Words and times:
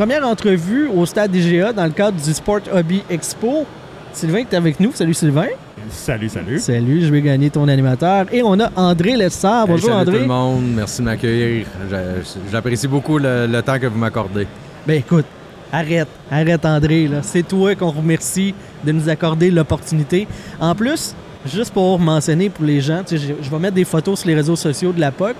Première 0.00 0.26
entrevue 0.26 0.88
au 0.88 1.04
stade 1.04 1.34
IGA 1.36 1.74
dans 1.74 1.84
le 1.84 1.90
cadre 1.90 2.16
du 2.18 2.32
Sport 2.32 2.60
Hobby 2.72 3.02
Expo. 3.10 3.66
Sylvain 4.14 4.38
est 4.38 4.54
avec 4.54 4.80
nous. 4.80 4.92
Salut 4.94 5.12
Sylvain. 5.12 5.48
Salut, 5.90 6.30
salut. 6.30 6.58
Salut, 6.58 7.02
je 7.04 7.12
vais 7.12 7.20
gagner 7.20 7.50
ton 7.50 7.68
animateur. 7.68 8.24
Et 8.32 8.42
on 8.42 8.58
a 8.60 8.70
André 8.76 9.14
Lessard. 9.14 9.64
Hey, 9.64 9.72
Bonjour 9.72 9.90
salut 9.90 10.00
André. 10.00 10.16
tout 10.16 10.22
le 10.22 10.26
monde, 10.28 10.64
merci 10.74 11.02
de 11.02 11.04
m'accueillir. 11.04 11.66
J'a- 11.90 12.02
J'apprécie 12.50 12.88
beaucoup 12.88 13.18
le, 13.18 13.46
le 13.46 13.60
temps 13.60 13.78
que 13.78 13.88
vous 13.88 13.98
m'accordez. 13.98 14.46
Ben 14.86 14.94
écoute, 15.00 15.26
arrête, 15.70 16.08
arrête 16.30 16.64
André. 16.64 17.10
C'est 17.20 17.46
toi 17.46 17.74
qu'on 17.74 17.90
remercie 17.90 18.54
de 18.82 18.92
nous 18.92 19.06
accorder 19.06 19.50
l'opportunité. 19.50 20.26
En 20.58 20.74
plus, 20.74 21.14
juste 21.44 21.74
pour 21.74 21.98
mentionner 21.98 22.48
pour 22.48 22.64
les 22.64 22.80
gens, 22.80 23.02
je 23.06 23.50
vais 23.50 23.58
mettre 23.58 23.74
des 23.74 23.84
photos 23.84 24.20
sur 24.20 24.28
les 24.30 24.34
réseaux 24.34 24.56
sociaux 24.56 24.92
de 24.94 25.00
la 25.00 25.12
POC, 25.12 25.36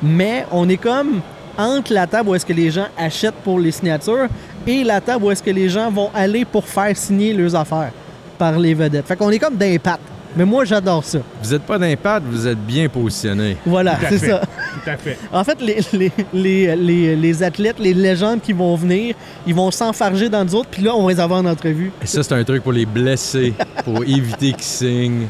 mais 0.00 0.46
on 0.52 0.68
est 0.68 0.76
comme 0.76 1.22
entre 1.58 1.92
la 1.92 2.06
table 2.06 2.28
où 2.30 2.34
est-ce 2.34 2.46
que 2.46 2.52
les 2.52 2.70
gens 2.70 2.86
achètent 2.96 3.42
pour 3.44 3.58
les 3.58 3.72
signatures 3.72 4.28
et 4.66 4.84
la 4.84 5.00
table 5.00 5.24
où 5.24 5.30
est-ce 5.30 5.42
que 5.42 5.50
les 5.50 5.68
gens 5.68 5.90
vont 5.90 6.10
aller 6.14 6.44
pour 6.44 6.66
faire 6.66 6.96
signer 6.96 7.32
leurs 7.32 7.54
affaires 7.54 7.92
par 8.36 8.58
les 8.58 8.74
vedettes. 8.74 9.06
Fait 9.06 9.16
qu'on 9.16 9.30
est 9.30 9.38
comme 9.38 9.56
pattes. 9.82 10.00
Mais 10.36 10.44
moi, 10.44 10.66
j'adore 10.66 11.02
ça. 11.02 11.20
Vous 11.42 11.50
n'êtes 11.50 11.62
pas 11.62 11.78
d'impact, 11.78 12.26
vous 12.28 12.46
êtes 12.46 12.58
bien 12.58 12.90
positionné. 12.90 13.56
Voilà, 13.64 13.98
c'est 14.06 14.18
ça. 14.18 14.40
Tout 14.40 14.90
à 14.90 14.96
fait. 14.98 15.16
En 15.32 15.42
fait, 15.42 15.58
les, 15.62 15.78
les, 15.94 16.12
les, 16.34 16.76
les, 16.76 17.16
les 17.16 17.42
athlètes, 17.42 17.78
les 17.78 17.94
légendes 17.94 18.42
qui 18.42 18.52
vont 18.52 18.76
venir, 18.76 19.14
ils 19.46 19.54
vont 19.54 19.70
s'enfarger 19.70 20.28
dans 20.28 20.44
nous 20.44 20.54
autres, 20.56 20.68
puis 20.70 20.82
là, 20.82 20.94
on 20.94 21.06
va 21.06 21.12
les 21.12 21.20
avoir 21.20 21.40
en 21.40 21.46
entrevue. 21.46 21.90
Et 22.02 22.06
ça, 22.06 22.22
c'est 22.22 22.34
un 22.34 22.44
truc 22.44 22.62
pour 22.62 22.72
les 22.72 22.84
blessés, 22.84 23.54
pour 23.82 24.02
éviter 24.06 24.52
qu'ils 24.52 24.62
signent, 24.62 25.26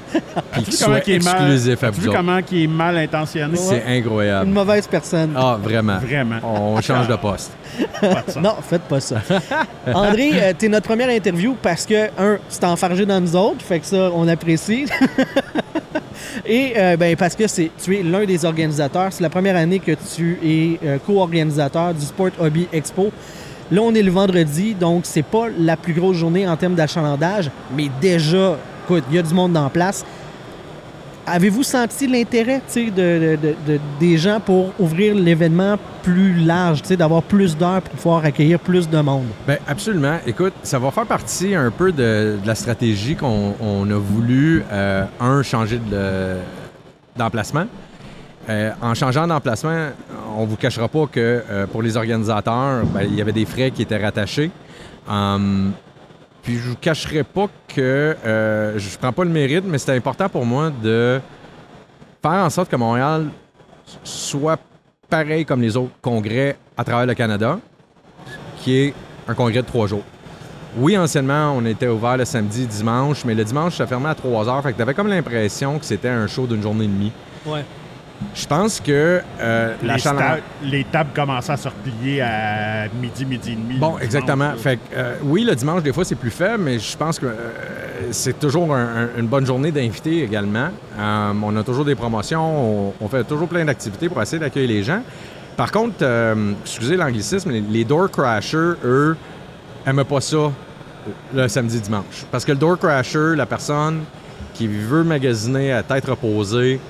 puis 0.63 0.65
qu'ils 0.65 0.79
Tu 0.79 0.85
vois 0.85 0.87
comment 0.87 0.97
soient 0.97 1.01
qui 1.05 1.13
est 1.13 1.25
mal- 1.25 1.35
exclusifs 1.35 1.83
à 1.85 1.87
Tu 1.89 1.95
vous 1.95 2.01
vu 2.03 2.09
autres. 2.09 2.17
comment 2.19 2.39
est 2.39 2.67
mal 2.67 2.97
intentionné? 2.99 3.57
C'est 3.57 3.83
Une 3.87 3.93
incroyable. 4.05 4.51
mauvaise 4.51 4.87
personne. 4.87 5.33
Ah, 5.37 5.59
vraiment. 5.63 5.99
Vraiment. 5.99 6.37
On 6.43 6.81
change 6.81 7.09
de 7.09 7.17
poste. 7.17 7.53
Pas 8.01 8.23
de 8.27 8.31
sens. 8.33 8.43
Non, 8.43 8.55
faites 8.63 8.83
pas 8.83 9.01
ça. 9.01 9.17
André, 9.95 10.31
euh, 10.35 10.53
t'es 10.57 10.69
notre 10.69 10.87
première 10.87 11.11
interview 11.11 11.57
parce 11.63 11.85
que, 11.87 12.07
un, 12.19 12.37
tu 12.51 12.59
t'es 12.59 12.67
enfargé 12.67 13.05
dans 13.07 13.21
nous 13.21 13.37
autres, 13.37 13.63
fait 13.63 13.81
que 13.81 13.87
ça, 13.87 14.11
on 14.15 14.27
apprécie. 14.29 14.87
Et 16.47 16.75
euh, 16.77 16.97
ben, 16.97 17.17
parce 17.17 17.35
que 17.35 17.47
c'est, 17.47 17.71
tu 17.83 17.97
es 17.99 18.03
l'un 18.03 18.25
des 18.25 18.45
organisateurs. 18.45 19.09
C'est 19.13 19.23
la 19.23 19.31
première 19.31 19.57
année 19.57 19.79
que 19.79 19.93
tu 20.15 20.39
es 20.45 20.79
euh, 20.87 20.99
co-organisateur 21.05 21.93
du 21.95 22.05
Sport 22.05 22.31
Hobby 22.41 22.69
Expo. 22.73 23.11
Là, 23.71 23.81
on 23.83 23.93
est 23.95 24.03
le 24.03 24.13
vendredi, 24.13 24.75
donc 24.75 25.03
c'est 25.07 25.25
pas 25.25 25.47
la 25.59 25.77
plus 25.77 25.93
grosse 25.93 26.17
journée 26.17 26.47
en 26.47 26.57
termes 26.57 26.75
d'achalandage, 26.77 27.51
mais 27.77 27.89
déjà, 28.01 28.57
écoute, 28.85 29.03
il 29.11 29.17
y 29.17 29.19
a 29.19 29.23
du 29.23 29.35
monde 29.35 29.57
en 29.57 29.69
place. 29.69 30.05
Avez-vous 31.29 31.65
senti 31.65 32.07
l'intérêt 32.07 32.63
de, 32.77 32.83
de- 32.91 33.37
de- 33.37 33.55
de- 33.67 33.81
des 33.99 34.17
gens 34.17 34.39
pour 34.39 34.73
ouvrir 34.79 35.13
l'événement 35.15 35.77
plus 36.05 36.35
large, 36.35 36.83
d'avoir 36.83 37.23
plus 37.23 37.57
d'heures 37.57 37.83
pour 37.83 37.95
pouvoir 37.95 38.25
accueillir 38.25 38.61
plus 38.61 38.89
de 38.89 39.01
monde? 39.01 39.27
Ben 39.47 39.59
absolument. 39.67 40.19
Écoute, 40.25 40.53
ça 40.63 40.79
va 40.79 40.93
faire 40.93 41.07
partie 41.07 41.55
un 41.55 41.71
peu 41.73 41.91
de, 41.91 42.37
la 42.45 42.55
stratégie 42.55 43.17
qu'on 43.17 43.55
on 43.61 43.91
a 43.91 43.99
voulu, 43.99 44.63
euh, 44.71 45.05
un, 45.21 45.43
changer 45.43 45.79
de- 45.79 46.37
d'emplacement. 47.17 47.67
Euh, 48.49 48.71
en 48.81 48.95
changeant 48.95 49.27
d'emplacement, 49.27 49.89
on 50.39 50.45
vous 50.45 50.55
cachera 50.55 50.87
pas 50.87 51.07
que 51.11 51.43
euh, 51.51 51.67
pour 51.67 51.83
les 51.83 51.97
organisateurs, 51.97 52.85
ben, 52.87 53.03
il 53.03 53.17
y 53.17 53.21
avait 53.21 53.33
des 53.33 53.47
frais 53.47 53.73
qui 53.73 53.83
étaient 53.83 53.97
rattachés. 54.01 54.53
Hum, 55.09 55.73
puis 56.47 56.59
je 56.59 56.69
vous 56.69 56.77
cacherai 56.77 57.25
pas 57.25 57.49
que 57.67 58.17
euh, 58.25 58.79
je 58.79 58.99
prends 58.99 59.13
pas 59.13 59.25
le 59.25 59.31
mérite, 59.31 59.65
mais 59.67 59.79
c'était 59.79 59.97
important 59.97 60.29
pour 60.29 60.47
moi 60.47 60.71
de 60.71 61.21
faire 62.23 62.45
en 62.45 62.51
sorte 62.51 62.71
que 62.71 62.77
Montréal 62.77 63.27
soit 64.05 64.61
pareil 65.11 65.45
comme 65.45 65.61
les 65.61 65.77
autres 65.77 65.95
congrès 66.01 66.57
à 66.77 66.85
travers 66.85 67.05
le 67.05 67.15
Canada 67.15 67.59
qui 68.59 68.77
est 68.77 68.95
un 69.27 69.35
congrès 69.35 69.63
de 69.63 69.67
trois 69.67 69.89
jours. 69.89 70.05
Oui, 70.77 70.97
anciennement, 70.97 71.53
on 71.57 71.65
était 71.65 71.89
ouvert 71.89 72.17
le 72.17 72.25
samedi, 72.25 72.65
dimanche, 72.65 73.25
mais 73.25 73.35
le 73.35 73.43
dimanche, 73.43 73.75
ça 73.75 73.87
fermait 73.89 74.11
à 74.11 74.15
3 74.15 74.49
heures. 74.49 74.63
Fait 74.63 74.73
que 74.73 74.79
t'avais 74.79 74.95
comme 74.95 75.09
l'impression 75.09 75.81
que 75.81 75.85
c'était 75.85 76.11
un 76.11 76.29
show 76.29 76.47
d'une 76.47 76.63
journée 76.63 76.85
et 76.85 76.89
demie. 76.89 77.13
Ouais. 77.45 77.65
Je 78.35 78.47
pense 78.47 78.81
que 78.81 79.21
euh, 79.41 79.75
Les, 80.63 80.85
tables 80.85 81.11
commençaient 81.15 81.53
à 81.53 81.57
se 81.59 81.69
replier 81.69 82.23
à 82.23 82.89
midi, 83.01 83.27
midi 83.27 83.53
et 83.53 83.57
demi. 83.57 83.77
Bon, 83.79 83.99
exactement. 83.99 84.53
Fait 84.57 84.77
que, 84.77 84.81
euh, 84.97 85.15
oui, 85.23 85.45
le 85.45 85.55
dimanche, 85.55 85.83
des 85.83 85.93
fois, 85.93 86.05
c'est 86.05 86.15
plus 86.15 86.31
faible, 86.31 86.63
mais 86.65 86.79
je 86.79 86.97
pense 86.97 87.19
que 87.19 87.27
euh, 87.27 87.35
c'est 88.13 88.39
toujours 88.39 88.75
un- 88.75 89.05
un- 89.05 89.21
une 89.21 89.27
bonne 89.27 89.45
journée 89.45 89.71
d'invités 89.71 90.23
également. 90.23 90.69
On 90.99 91.57
a 91.57 91.63
toujours 91.63 91.85
des 91.85 91.95
promotions, 91.95 92.89
on, 92.89 92.95
on 93.01 93.09
fait 93.09 93.25
toujours 93.25 93.49
plein 93.49 93.65
d'activités 93.67 94.09
pour 94.09 94.21
essayer 94.23 94.39
d'accueillir 94.39 94.69
les 94.71 94.83
gens. 94.83 95.03
Par 95.57 95.71
contre, 95.71 96.05
excusez 96.63 96.97
l'anglicisme, 96.97 97.51
les, 97.51 97.61
les 97.61 97.85
door 97.85 98.11
crashers, 98.11 98.77
eux, 98.85 99.17
n'aiment 99.87 100.05
pas 100.05 100.21
ça 100.23 100.51
le 101.35 101.49
samedi 101.49 101.81
dimanche. 101.81 102.25
Parce 102.31 102.45
que 102.45 102.53
le 102.53 102.59
door 102.59 102.79
crasher, 102.79 103.35
la 103.37 103.47
personne 103.47 104.01
qui 104.55 104.67
veut 104.67 105.05
magasiner 105.05 105.73
à 105.73 105.83
tête 105.83 106.07
reposée, 106.07 106.81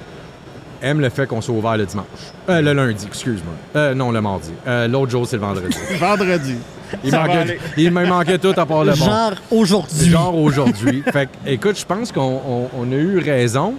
aime 0.82 1.00
le 1.00 1.08
fait 1.08 1.26
qu'on 1.26 1.40
soit 1.40 1.54
ouvert 1.54 1.76
le 1.76 1.86
dimanche. 1.86 2.06
Euh, 2.48 2.60
le 2.60 2.72
lundi, 2.72 3.04
excuse-moi. 3.06 3.52
Euh, 3.76 3.94
non, 3.94 4.10
le 4.10 4.20
mardi. 4.20 4.50
Euh, 4.66 4.88
L'autre 4.88 5.10
jour, 5.10 5.26
c'est 5.26 5.36
le 5.36 5.42
vendredi. 5.42 5.76
Vendredi. 6.00 6.56
Il, 7.02 7.10
manquait- 7.12 7.58
me 7.90 8.06
manquait 8.06 8.38
tout 8.38 8.54
à 8.56 8.64
part 8.64 8.84
le 8.84 8.92
bon. 8.92 9.04
Genre 9.04 9.32
aujourd'hui. 9.50 10.08
Genre 10.10 10.34
aujourd'hui. 10.36 11.02
fait 11.12 11.26
que, 11.26 11.50
écoute, 11.50 11.78
je 11.78 11.84
pense 11.84 12.12
qu'on 12.12 12.40
on- 12.46 12.68
on 12.78 12.92
a 12.92 12.94
eu 12.94 13.18
raison 13.18 13.74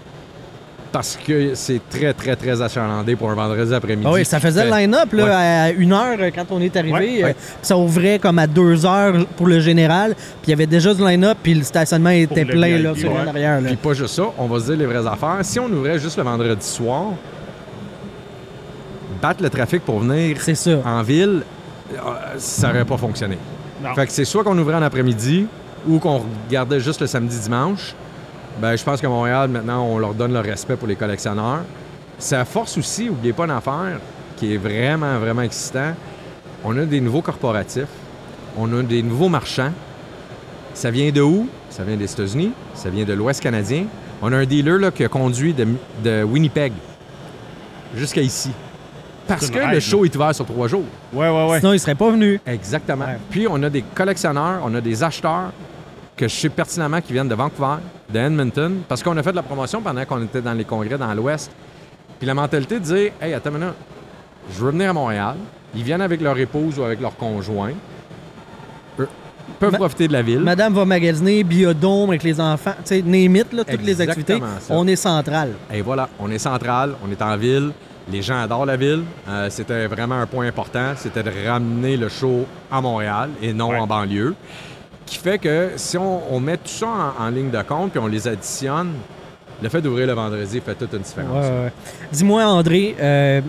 parce 0.92 1.18
que 1.18 1.54
c'est 1.56 1.82
très, 1.90 2.14
très, 2.14 2.36
très 2.36 2.62
achalandé 2.62 3.16
pour 3.16 3.30
un 3.30 3.36
vendredi 3.36 3.74
après-midi. 3.74 4.08
Ah 4.10 4.14
oui, 4.14 4.26
ça 4.26 4.40
faisait 4.40 4.66
le 4.66 4.72
line-up 4.72 5.12
Ouais. 5.14 5.22
à 5.24 5.72
une 5.72 5.94
heure 5.94 6.18
euh, 6.20 6.32
quand 6.34 6.46
on 6.52 6.62
est 6.62 6.76
arrivé. 6.76 6.94
Ouais, 6.94 7.24
ouais. 7.24 7.30
euh, 7.32 7.34
ça 7.62 7.78
ouvrait 7.78 8.20
comme 8.20 8.40
à 8.40 8.48
deux 8.48 8.86
heures 8.86 9.26
pour 9.36 9.48
le 9.48 9.60
général. 9.60 10.16
Puis 10.16 10.48
il 10.48 10.50
y 10.52 10.54
avait 10.54 10.66
déjà 10.68 10.94
du 10.94 11.04
line-up, 11.04 11.38
puis 11.42 11.54
le 11.54 11.64
stationnement 11.64 12.10
était 12.10 12.44
le 12.44 12.54
plein 12.54 12.78
là, 12.80 12.96
sur 12.96 13.12
ouais. 13.12 13.20
en 13.20 13.28
arrière. 13.28 13.62
Là. 13.62 13.68
Puis 13.68 13.76
pas 13.78 13.94
juste 13.94 14.16
ça, 14.16 14.24
on 14.38 14.46
va 14.48 14.60
se 14.60 14.66
dire 14.66 14.78
les 14.78 14.86
vraies 14.86 15.08
affaires. 15.08 15.40
Si 15.42 15.60
on 15.60 15.68
ouvrait 15.68 16.00
juste 16.00 16.18
le 16.18 16.24
vendredi 16.24 16.66
soir, 16.66 17.12
battre 19.22 19.44
le 19.44 19.50
trafic 19.50 19.84
pour 19.84 20.00
venir 20.00 20.38
en 20.86 21.02
ville, 21.04 21.42
euh, 21.94 21.98
ça 22.38 22.68
n'aurait 22.68 22.86
pas 22.86 22.98
fonctionné. 22.98 23.38
Non. 23.84 23.94
Fait 23.96 24.06
que 24.06 24.12
c'est 24.12 24.26
soit 24.26 24.44
qu'on 24.44 24.58
ouvrait 24.58 24.76
en 24.76 24.82
après-midi 24.82 25.46
ou 25.88 26.00
qu'on 26.00 26.22
regardait 26.48 26.80
juste 26.80 27.02
le 27.02 27.08
samedi-dimanche. 27.08 27.94
Ben, 28.60 28.76
je 28.76 28.84
pense 28.84 29.00
que 29.00 29.08
Montréal, 29.08 29.50
maintenant, 29.50 29.86
on 29.86 30.00
leur 30.00 30.14
donne 30.14 30.34
le 30.34 30.40
respect 30.40 30.76
pour 30.76 30.88
les 30.88 30.96
collectionneurs. 30.96 31.62
Ça 32.18 32.44
force 32.44 32.78
aussi, 32.78 33.06
n'oubliez 33.06 33.34
pas 33.34 33.46
une 33.46 33.52
affaire 33.52 34.00
qui 34.36 34.54
est 34.54 34.58
vraiment, 34.58 35.20
vraiment 35.20 35.44
excitant. 35.44 35.94
On 36.64 36.76
a 36.78 36.86
des 36.86 37.00
nouveaux 37.00 37.22
corporatifs, 37.22 37.86
on 38.58 38.72
a 38.78 38.82
des 38.82 39.04
nouveaux 39.04 39.30
marchands. 39.30 39.72
Ça 40.74 40.90
vient 40.90 41.12
de 41.12 41.22
où? 41.22 41.48
Ça 41.70 41.84
vient 41.84 41.96
des 41.96 42.12
États-Unis, 42.12 42.52
ça 42.74 42.90
vient 42.90 43.06
de 43.06 43.14
l'Ouest 43.14 43.42
canadien. 43.42 43.86
On 44.22 44.34
a 44.34 44.38
un 44.38 44.46
dealer 44.46 44.80
là, 44.80 44.90
qui 44.92 45.04
a 45.04 45.08
conduit 45.08 45.54
de, 45.54 45.68
de 46.04 46.24
Winnipeg 46.24 46.74
jusqu'à 47.96 48.22
ici. 48.22 48.52
Parce 49.28 49.50
que 49.50 49.60
le 49.60 49.80
show 49.80 50.06
est 50.06 50.16
ouvert 50.16 50.34
sur 50.34 50.46
trois 50.46 50.68
jours. 50.68 50.86
Ouais, 51.14 51.30
ouais, 51.30 51.50
ouais. 51.50 51.60
Sinon, 51.60 51.74
il 51.74 51.80
serait 51.80 51.96
pas 51.96 52.10
venu. 52.10 52.40
Exactement. 52.48 53.06
Ouais. 53.06 53.18
Puis 53.30 53.46
on 53.48 53.62
a 53.62 53.70
des 53.70 53.84
collectionneurs, 53.84 54.62
on 54.64 54.74
a 54.74 54.82
des 54.82 55.04
acheteurs 55.04 55.52
que 56.16 56.28
je 56.28 56.34
sais 56.34 56.50
pertinemment 56.50 57.02
qui 57.02 57.14
viennent 57.14 57.28
de 57.28 57.36
Vancouver, 57.36 57.76
de 58.10 58.20
Edmonton, 58.20 58.82
parce 58.88 59.04
qu'on 59.04 59.16
a 59.18 59.24
fait 59.24 59.32
de 59.32 59.36
la 59.36 59.44
promotion 59.44 59.82
pendant 59.82 60.04
qu'on 60.06 60.24
était 60.24 60.42
dans 60.42 60.54
les 60.54 60.64
congrès 60.66 60.98
dans 60.98 61.14
l'Ouest. 61.14 61.52
Puis 62.18 62.26
la 62.28 62.34
mentalité 62.34 62.80
de 62.80 62.84
dire 62.86 63.12
Hey, 63.22 63.34
attends 63.34 63.52
maintenant, 63.52 63.74
je 64.54 64.64
veux 64.64 64.72
venir 64.72 64.90
à 64.90 64.94
Montréal. 64.94 65.36
Ils 65.76 65.84
viennent 65.84 66.02
avec 66.02 66.22
leur 66.22 66.38
épouse 66.38 66.80
ou 66.80 66.84
avec 66.84 67.02
leur 67.02 67.16
conjoint. 67.18 67.74
Eux 69.00 69.08
peuvent 69.60 69.72
Ma- 69.72 69.78
profiter 69.78 70.08
de 70.08 70.14
la 70.14 70.22
ville. 70.22 70.40
Madame 70.40 70.74
va 70.74 70.86
magasiner, 70.86 71.44
biodôme 71.44 72.10
avec 72.10 72.24
les 72.24 72.40
enfants. 72.40 72.74
Tu 72.78 72.82
sais, 72.86 73.02
name 73.02 73.36
it, 73.36 73.52
là, 73.54 73.64
toutes 73.66 73.84
les 73.84 74.00
activités. 74.02 74.40
ça. 74.60 74.74
On 74.74 74.88
est 74.88 74.96
central. 74.96 75.52
Et 75.74 75.82
voilà, 75.82 76.10
on 76.20 76.32
est 76.32 76.38
central, 76.40 76.94
on 77.06 77.12
est 77.12 77.22
en 77.22 77.36
ville. 77.38 77.72
Les 78.10 78.22
gens 78.22 78.40
adorent 78.42 78.66
la 78.66 78.78
ville. 78.78 79.04
Euh, 79.28 79.50
c'était 79.50 79.86
vraiment 79.88 80.16
un 80.16 80.26
point 80.26 80.48
important. 80.48 80.94
C'était 80.96 81.24
de 81.24 81.32
ramener 81.46 81.98
le 81.98 82.08
show 82.08 82.46
à 82.72 82.80
Montréal 82.80 83.32
et 83.42 83.52
non 83.54 83.70
Ouais. 83.72 83.78
en 83.80 83.86
banlieue. 83.88 84.34
Qui 85.08 85.18
fait 85.18 85.40
que 85.40 85.72
si 85.78 85.98
on, 85.98 86.36
on 86.36 86.40
met 86.40 86.58
tout 86.58 86.68
ça 86.68 86.88
en, 87.18 87.24
en 87.26 87.30
ligne 87.30 87.50
de 87.50 87.62
compte 87.64 87.92
puis 87.92 88.00
on 88.00 88.08
les 88.08 88.28
additionne, 88.28 88.92
le 89.62 89.70
fait 89.70 89.82
d'ouvrir 89.82 90.08
le 90.08 90.14
vendredi 90.14 90.62
fait 90.62 90.76
toute 90.76 90.94
une 90.94 91.00
différence. 91.02 91.46
Ouais, 91.46 91.64
ouais. 91.64 91.72
Dis-moi, 92.12 92.44
André, 92.46 92.96
euh, 93.00 93.42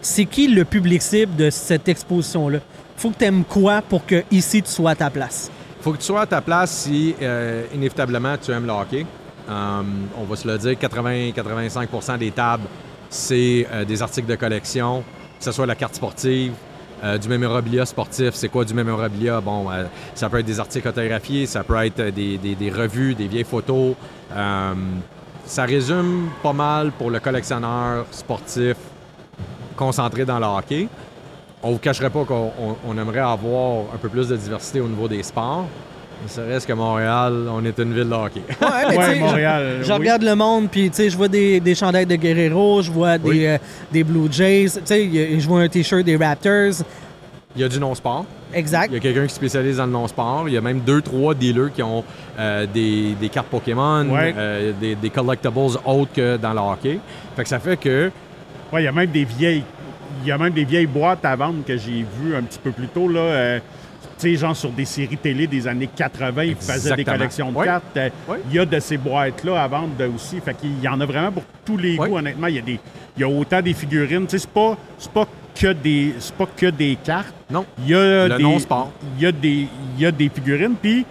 c'est 0.00 0.26
qui 0.26 0.48
le 0.48 0.64
public 0.64 1.00
cible 1.00 1.36
de 1.36 1.50
cette 1.50 1.88
exposition-là? 1.88 2.58
Faut 2.96 3.10
que 3.10 3.18
tu 3.18 3.24
aimes 3.24 3.44
quoi 3.44 3.80
pour 3.80 4.04
que 4.04 4.24
ici 4.30 4.62
tu 4.62 4.70
sois 4.70 4.90
à 4.90 4.94
ta 4.94 5.10
place? 5.10 5.50
faut 5.80 5.92
que 5.92 5.98
tu 5.98 6.04
sois 6.04 6.22
à 6.22 6.26
ta 6.26 6.40
place 6.40 6.72
si 6.72 7.14
euh, 7.22 7.64
inévitablement 7.72 8.36
tu 8.36 8.50
aimes 8.50 8.66
le 8.66 8.72
hockey. 8.72 9.06
Euh, 9.48 9.82
on 10.18 10.24
va 10.24 10.36
se 10.36 10.46
le 10.46 10.58
dire, 10.58 10.72
80-85% 10.72 12.18
des 12.18 12.32
tables, 12.32 12.64
c'est 13.08 13.66
des 13.86 14.02
articles 14.02 14.26
de 14.28 14.34
collection, 14.34 15.02
que 15.38 15.44
ce 15.44 15.52
soit 15.52 15.64
la 15.64 15.76
carte 15.76 15.94
sportive, 15.94 16.52
euh, 17.04 17.18
du 17.18 17.28
mémorabilia 17.28 17.86
sportif. 17.86 18.30
C'est 18.34 18.48
quoi 18.48 18.64
du 18.64 18.74
mémorabilia? 18.74 19.40
Bon, 19.40 19.70
euh, 19.70 19.84
ça 20.14 20.28
peut 20.28 20.38
être 20.40 20.46
des 20.46 20.58
articles 20.60 20.86
photographiés, 20.86 21.46
ça 21.46 21.62
peut 21.64 21.76
être 21.84 22.02
des, 22.10 22.36
des- 22.38 22.70
revues, 22.70 23.14
des 23.14 23.28
vieilles 23.28 23.44
photos. 23.44 23.94
Euh, 24.34 24.74
ça 25.44 25.64
résume 25.64 26.28
pas 26.42 26.52
mal 26.52 26.92
pour 26.92 27.10
le 27.10 27.20
collectionneur 27.20 28.04
sportif 28.10 28.76
concentré 29.76 30.24
dans 30.24 30.38
le 30.38 30.46
hockey. 30.46 30.88
On 31.62 31.72
vous 31.72 31.78
cacherait 31.78 32.10
pas 32.10 32.24
qu'on 32.24 32.52
on- 32.60 32.76
on 32.86 32.98
aimerait 32.98 33.18
avoir 33.20 33.84
un 33.94 33.98
peu 34.00 34.08
plus 34.08 34.28
de 34.28 34.36
diversité 34.36 34.80
au 34.80 34.88
niveau 34.88 35.08
des 35.08 35.22
sports. 35.22 35.66
Mais 36.22 36.28
ça 36.28 36.42
reste 36.42 36.66
que 36.66 36.72
Montréal, 36.72 37.46
on 37.50 37.64
est 37.64 37.78
une 37.78 37.94
ville 37.94 38.08
de 38.08 38.14
hockey. 38.14 38.42
Ouais, 38.60 38.96
mais 38.98 39.14
Montréal, 39.20 39.76
je, 39.80 39.84
je 39.84 39.92
oui. 39.92 39.98
regarde 39.98 40.22
le 40.24 40.34
monde, 40.34 40.68
puis 40.70 40.90
tu 40.90 40.96
sais, 40.96 41.10
je 41.10 41.16
vois 41.16 41.28
des, 41.28 41.60
des 41.60 41.74
chandails 41.74 42.06
de 42.06 42.16
Guerrero, 42.16 42.82
je 42.82 42.90
vois 42.90 43.18
des, 43.18 43.28
Oui. 43.28 43.46
euh, 43.46 43.58
des 43.92 44.02
Blue 44.02 44.26
Jays, 44.30 44.66
je 44.88 45.46
vois 45.46 45.60
un 45.60 45.68
T-shirt 45.68 46.02
des 46.04 46.16
Raptors. 46.16 46.84
Il 47.54 47.62
y 47.62 47.64
a 47.64 47.68
du 47.68 47.78
non-sport. 47.80 48.24
Exact. 48.52 48.88
Il 48.90 48.94
y 48.94 48.96
a 48.96 49.00
quelqu'un 49.00 49.26
qui 49.26 49.34
spécialise 49.34 49.76
dans 49.78 49.86
le 49.86 49.92
non-sport. 49.92 50.44
Il 50.48 50.54
y 50.54 50.56
a 50.56 50.60
même 50.60 50.80
deux, 50.80 51.02
trois 51.02 51.34
dealers 51.34 51.72
qui 51.72 51.82
ont 51.82 52.02
euh, 52.38 52.66
des, 52.66 53.14
des 53.20 53.28
cartes 53.28 53.48
Pokémon, 53.48 54.08
Ouais. 54.10 54.34
euh, 54.36 54.72
des, 54.80 54.94
des 54.96 55.10
collectibles 55.10 55.56
autres 55.84 56.12
que 56.14 56.36
dans 56.36 56.52
le 56.52 56.58
hockey. 56.60 56.98
Fait 57.36 57.42
que 57.42 57.48
ça 57.48 57.58
fait 57.58 57.76
que 57.78 58.10
Ouais, 58.72 58.82
il 58.82 58.84
y 58.84 58.88
a 58.88 58.92
même 58.92 59.10
des 59.10 59.24
vieilles. 59.24 59.64
Il 60.22 60.28
y 60.28 60.32
a 60.32 60.38
même 60.38 60.52
des 60.52 60.64
vieilles 60.64 60.86
boîtes 60.86 61.24
à 61.24 61.36
vendre 61.36 61.64
que 61.66 61.76
j'ai 61.76 62.04
vues 62.20 62.34
un 62.36 62.42
petit 62.42 62.58
peu 62.58 62.70
plus 62.70 62.88
tôt. 62.88 63.08
Là, 63.08 63.20
euh, 63.20 63.58
tu 64.18 64.30
sais, 64.30 64.36
genre 64.36 64.56
sur 64.56 64.70
des 64.70 64.84
séries 64.84 65.16
télé 65.16 65.46
des 65.46 65.66
années 65.66 65.88
80, 65.94 66.42
ils 66.44 66.56
faisaient 66.56 66.96
des 66.96 67.04
collections 67.04 67.52
de 67.52 67.64
cartes. 67.64 67.96
Euh. 67.96 68.10
Il 68.48 68.56
y 68.56 68.58
a 68.58 68.64
de 68.64 68.80
ces 68.80 68.96
boîtes-là 68.96 69.62
à 69.62 69.68
vendre 69.68 69.92
aussi. 70.14 70.40
Fait 70.40 70.54
qu'il 70.54 70.80
y 70.82 70.88
en 70.88 71.00
a 71.00 71.06
vraiment 71.06 71.32
pour 71.32 71.44
tous 71.64 71.76
les 71.76 71.96
goûts, 71.96 72.16
honnêtement. 72.16 72.48
Il 72.48 72.56
y 72.56 72.58
a 72.58 72.62
des. 72.62 72.80
Il 73.16 73.20
y 73.20 73.24
a 73.24 73.28
autant 73.28 73.60
des 73.62 73.74
figurines. 73.74 74.26
Tu 74.26 74.38
sais, 74.38 74.38
c'est 74.38 74.50
pas, 74.50 74.76
pas 75.12 75.28
que 75.54 75.72
des. 75.72 76.14
C'est 76.18 76.34
pas 76.34 76.46
que 76.56 76.66
des 76.66 76.96
cartes. 77.02 77.34
non. 77.50 77.64
Il 77.78 77.90
y 77.90 77.94
a 77.94 78.28
Le 78.28 78.36
des, 78.36 78.42
non-sport. 78.42 78.92
Il 79.16 79.22
y 79.22 79.26
a 79.26 79.32
des, 79.32 79.66
il 79.96 80.02
y 80.02 80.06
a 80.06 80.10
des 80.12 80.28
figurines. 80.28 80.74
Puis, 80.80 81.04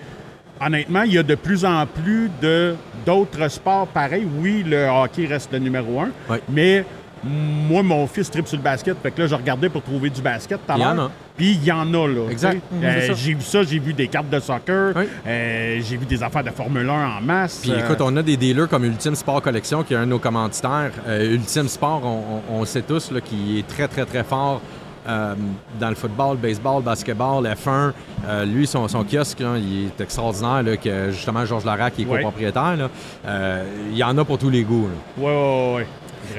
honnêtement, 0.59 1.03
il 1.03 1.13
y 1.13 1.17
a 1.17 1.23
de 1.23 1.35
plus 1.35 1.65
en 1.65 1.85
plus 1.85 2.29
de 2.41 2.75
d'autres 3.05 3.47
sports 3.49 3.87
pareils. 3.87 4.27
Oui, 4.39 4.63
le 4.65 4.87
hockey 4.87 5.25
reste 5.25 5.51
le 5.53 5.59
numéro 5.59 6.01
un. 6.01 6.09
Mais 6.49 6.85
moi, 7.23 7.83
mon 7.83 8.05
fils 8.07 8.29
tripe 8.29 8.47
sur 8.47 8.57
le 8.57 8.63
basket. 8.63 8.97
Fait 9.01 9.11
que 9.11 9.21
là, 9.21 9.27
je 9.27 9.35
regardais 9.35 9.69
pour 9.69 9.81
trouver 9.81 10.09
du 10.09 10.21
basket 10.21 10.59
tout 10.65 10.71
à 10.71 10.75
Il 10.77 10.81
y 10.81 10.85
en 10.85 10.93
l'heure. 10.93 11.05
a. 11.05 11.11
Puis 11.35 11.51
il 11.51 11.63
y 11.63 11.71
en 11.71 11.93
a, 11.93 12.07
là. 12.07 12.29
Exact. 12.31 12.61
Mhm, 12.71 12.83
Euh, 12.83 13.13
j'ai 13.15 13.33
vu 13.33 13.41
ça, 13.41 13.61
j'ai 13.63 13.79
vu 13.79 13.93
des 13.93 14.07
cartes 14.07 14.29
de 14.29 14.39
soccer. 14.39 14.93
Oui. 14.95 15.03
euh, 15.27 15.79
j'ai 15.83 15.97
vu 15.97 16.05
des 16.05 16.21
affaires 16.23 16.43
de 16.43 16.49
Formule 16.49 16.89
1 16.89 16.93
en 17.17 17.21
masse. 17.21 17.59
Puis 17.61 17.71
Euh, 17.71 17.79
écoute, 17.85 18.01
on 18.01 18.15
a 18.17 18.23
des 18.23 18.37
dealers 18.37 18.67
comme 18.67 18.85
Ultime 18.85 19.15
Sport 19.15 19.41
Collection, 19.41 19.83
qui 19.83 19.93
est 19.93 19.97
un 19.97 20.05
de 20.05 20.11
nos 20.11 20.19
commanditaires. 20.19 20.91
Ultime 21.07 21.67
Sport, 21.67 22.01
on, 22.03 22.07
on- 22.53 22.57
on 22.57 22.59
le 22.61 22.65
sait 22.65 22.81
tous, 22.81 23.11
là, 23.11 23.21
qui 23.21 23.59
est 23.59 23.67
très, 23.67 23.87
très, 23.87 24.05
très 24.05 24.23
fort 24.23 24.61
euh, 25.07 25.35
dans 25.79 25.89
le 25.89 25.95
football, 25.95 26.31
le 26.41 26.41
baseball, 26.49 26.77
le 26.77 26.81
basketball, 26.83 27.45
F1. 27.45 27.93
Euh, 28.27 28.43
lui, 28.45 28.65
son, 28.67 28.87
son 28.89 29.03
kiosque, 29.05 29.39
là, 29.39 29.53
il 29.57 29.85
est 29.85 30.01
extraordinaire, 30.01 30.63
là, 30.63 30.75
que 30.75 31.11
justement 31.11 31.45
Georges 31.45 31.63
Larac, 31.65 31.93
qui 31.95 32.01
est 32.01 32.05
copropriétaire. 32.05 32.75
là. 32.75 32.89
Euh, 33.25 33.63
il 33.91 33.97
y 33.97 34.03
en 34.03 34.17
a 34.17 34.25
pour 34.25 34.37
tous 34.37 34.49
les 34.49 34.63
goûts. 34.63 34.89
ouais, 35.17 35.23
ouais. 35.25 35.31
Vraiment. 35.75 35.85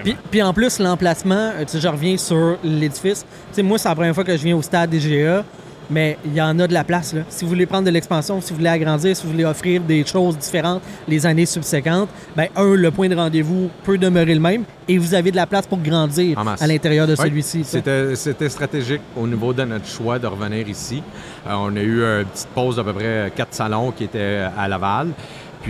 Puis, 0.03 0.17
puis 0.31 0.43
en 0.43 0.53
plus, 0.53 0.79
l'emplacement, 0.79 1.35
euh, 1.35 1.65
tu 1.65 1.73
sais, 1.73 1.81
je 1.81 1.89
reviens 1.89 2.17
sur 2.17 2.59
l'édifice. 2.63 3.25
Tu 3.51 3.57
sais, 3.57 3.63
moi, 3.63 3.79
c'est 3.79 3.89
la 3.89 3.95
première 3.95 4.15
fois 4.15 4.25
que 4.25 4.37
je 4.37 4.43
viens 4.43 4.57
au 4.57 4.63
stade 4.63 4.91
DGA, 4.91 5.45
mais 5.91 6.19
il 6.25 6.35
y 6.35 6.43
en 6.43 6.59
a 6.59 6.67
de 6.67 6.75
la 6.75 6.85
place. 6.85 7.15
Là. 7.15 7.23
Si 7.29 7.45
vous 7.45 7.51
voulez 7.51 7.67
prendre 7.67 7.87
de 7.87 7.91
l'expansion, 7.91 8.41
si 8.41 8.51
vous 8.51 8.57
voulez 8.57 8.69
agrandir, 8.69 9.17
si 9.17 9.25
vous 9.25 9.33
voulez 9.33 9.45
offrir 9.45 9.81
des 9.81 10.05
choses 10.05 10.37
différentes 10.37 10.83
les 11.07 11.25
années 11.25 11.47
subséquentes, 11.47 12.09
ben 12.37 12.49
un, 12.57 12.75
le 12.75 12.91
point 12.91 13.09
de 13.09 13.15
rendez-vous 13.15 13.71
peut 13.85 13.99
demeurer 13.99 14.35
le 14.35 14.41
même 14.41 14.65
et 14.87 14.99
vous 14.99 15.15
avez 15.15 15.31
de 15.31 15.37
la 15.37 15.47
place 15.47 15.67
pour 15.67 15.79
grandir 15.79 16.39
à 16.39 16.67
l'intérieur 16.67 17.07
de 17.07 17.15
celui-ci. 17.15 17.65
c'était 17.65 18.49
stratégique 18.49 19.03
au 19.17 19.27
niveau 19.27 19.53
de 19.53 19.65
notre 19.65 19.87
choix 19.87 20.19
de 20.19 20.27
revenir 20.27 20.69
ici. 20.69 21.03
Euh, 21.47 21.53
on 21.55 21.75
a 21.77 21.81
eu 21.81 22.03
une 22.03 22.25
petite 22.27 22.49
pause 22.49 22.77
d'à 22.77 22.85
peu 22.85 22.93
près 22.93 23.33
quatre 23.35 23.55
salons 23.55 23.93
qui 23.93 24.05
étaient 24.05 24.45
à 24.57 24.69
Laval. 24.69 25.09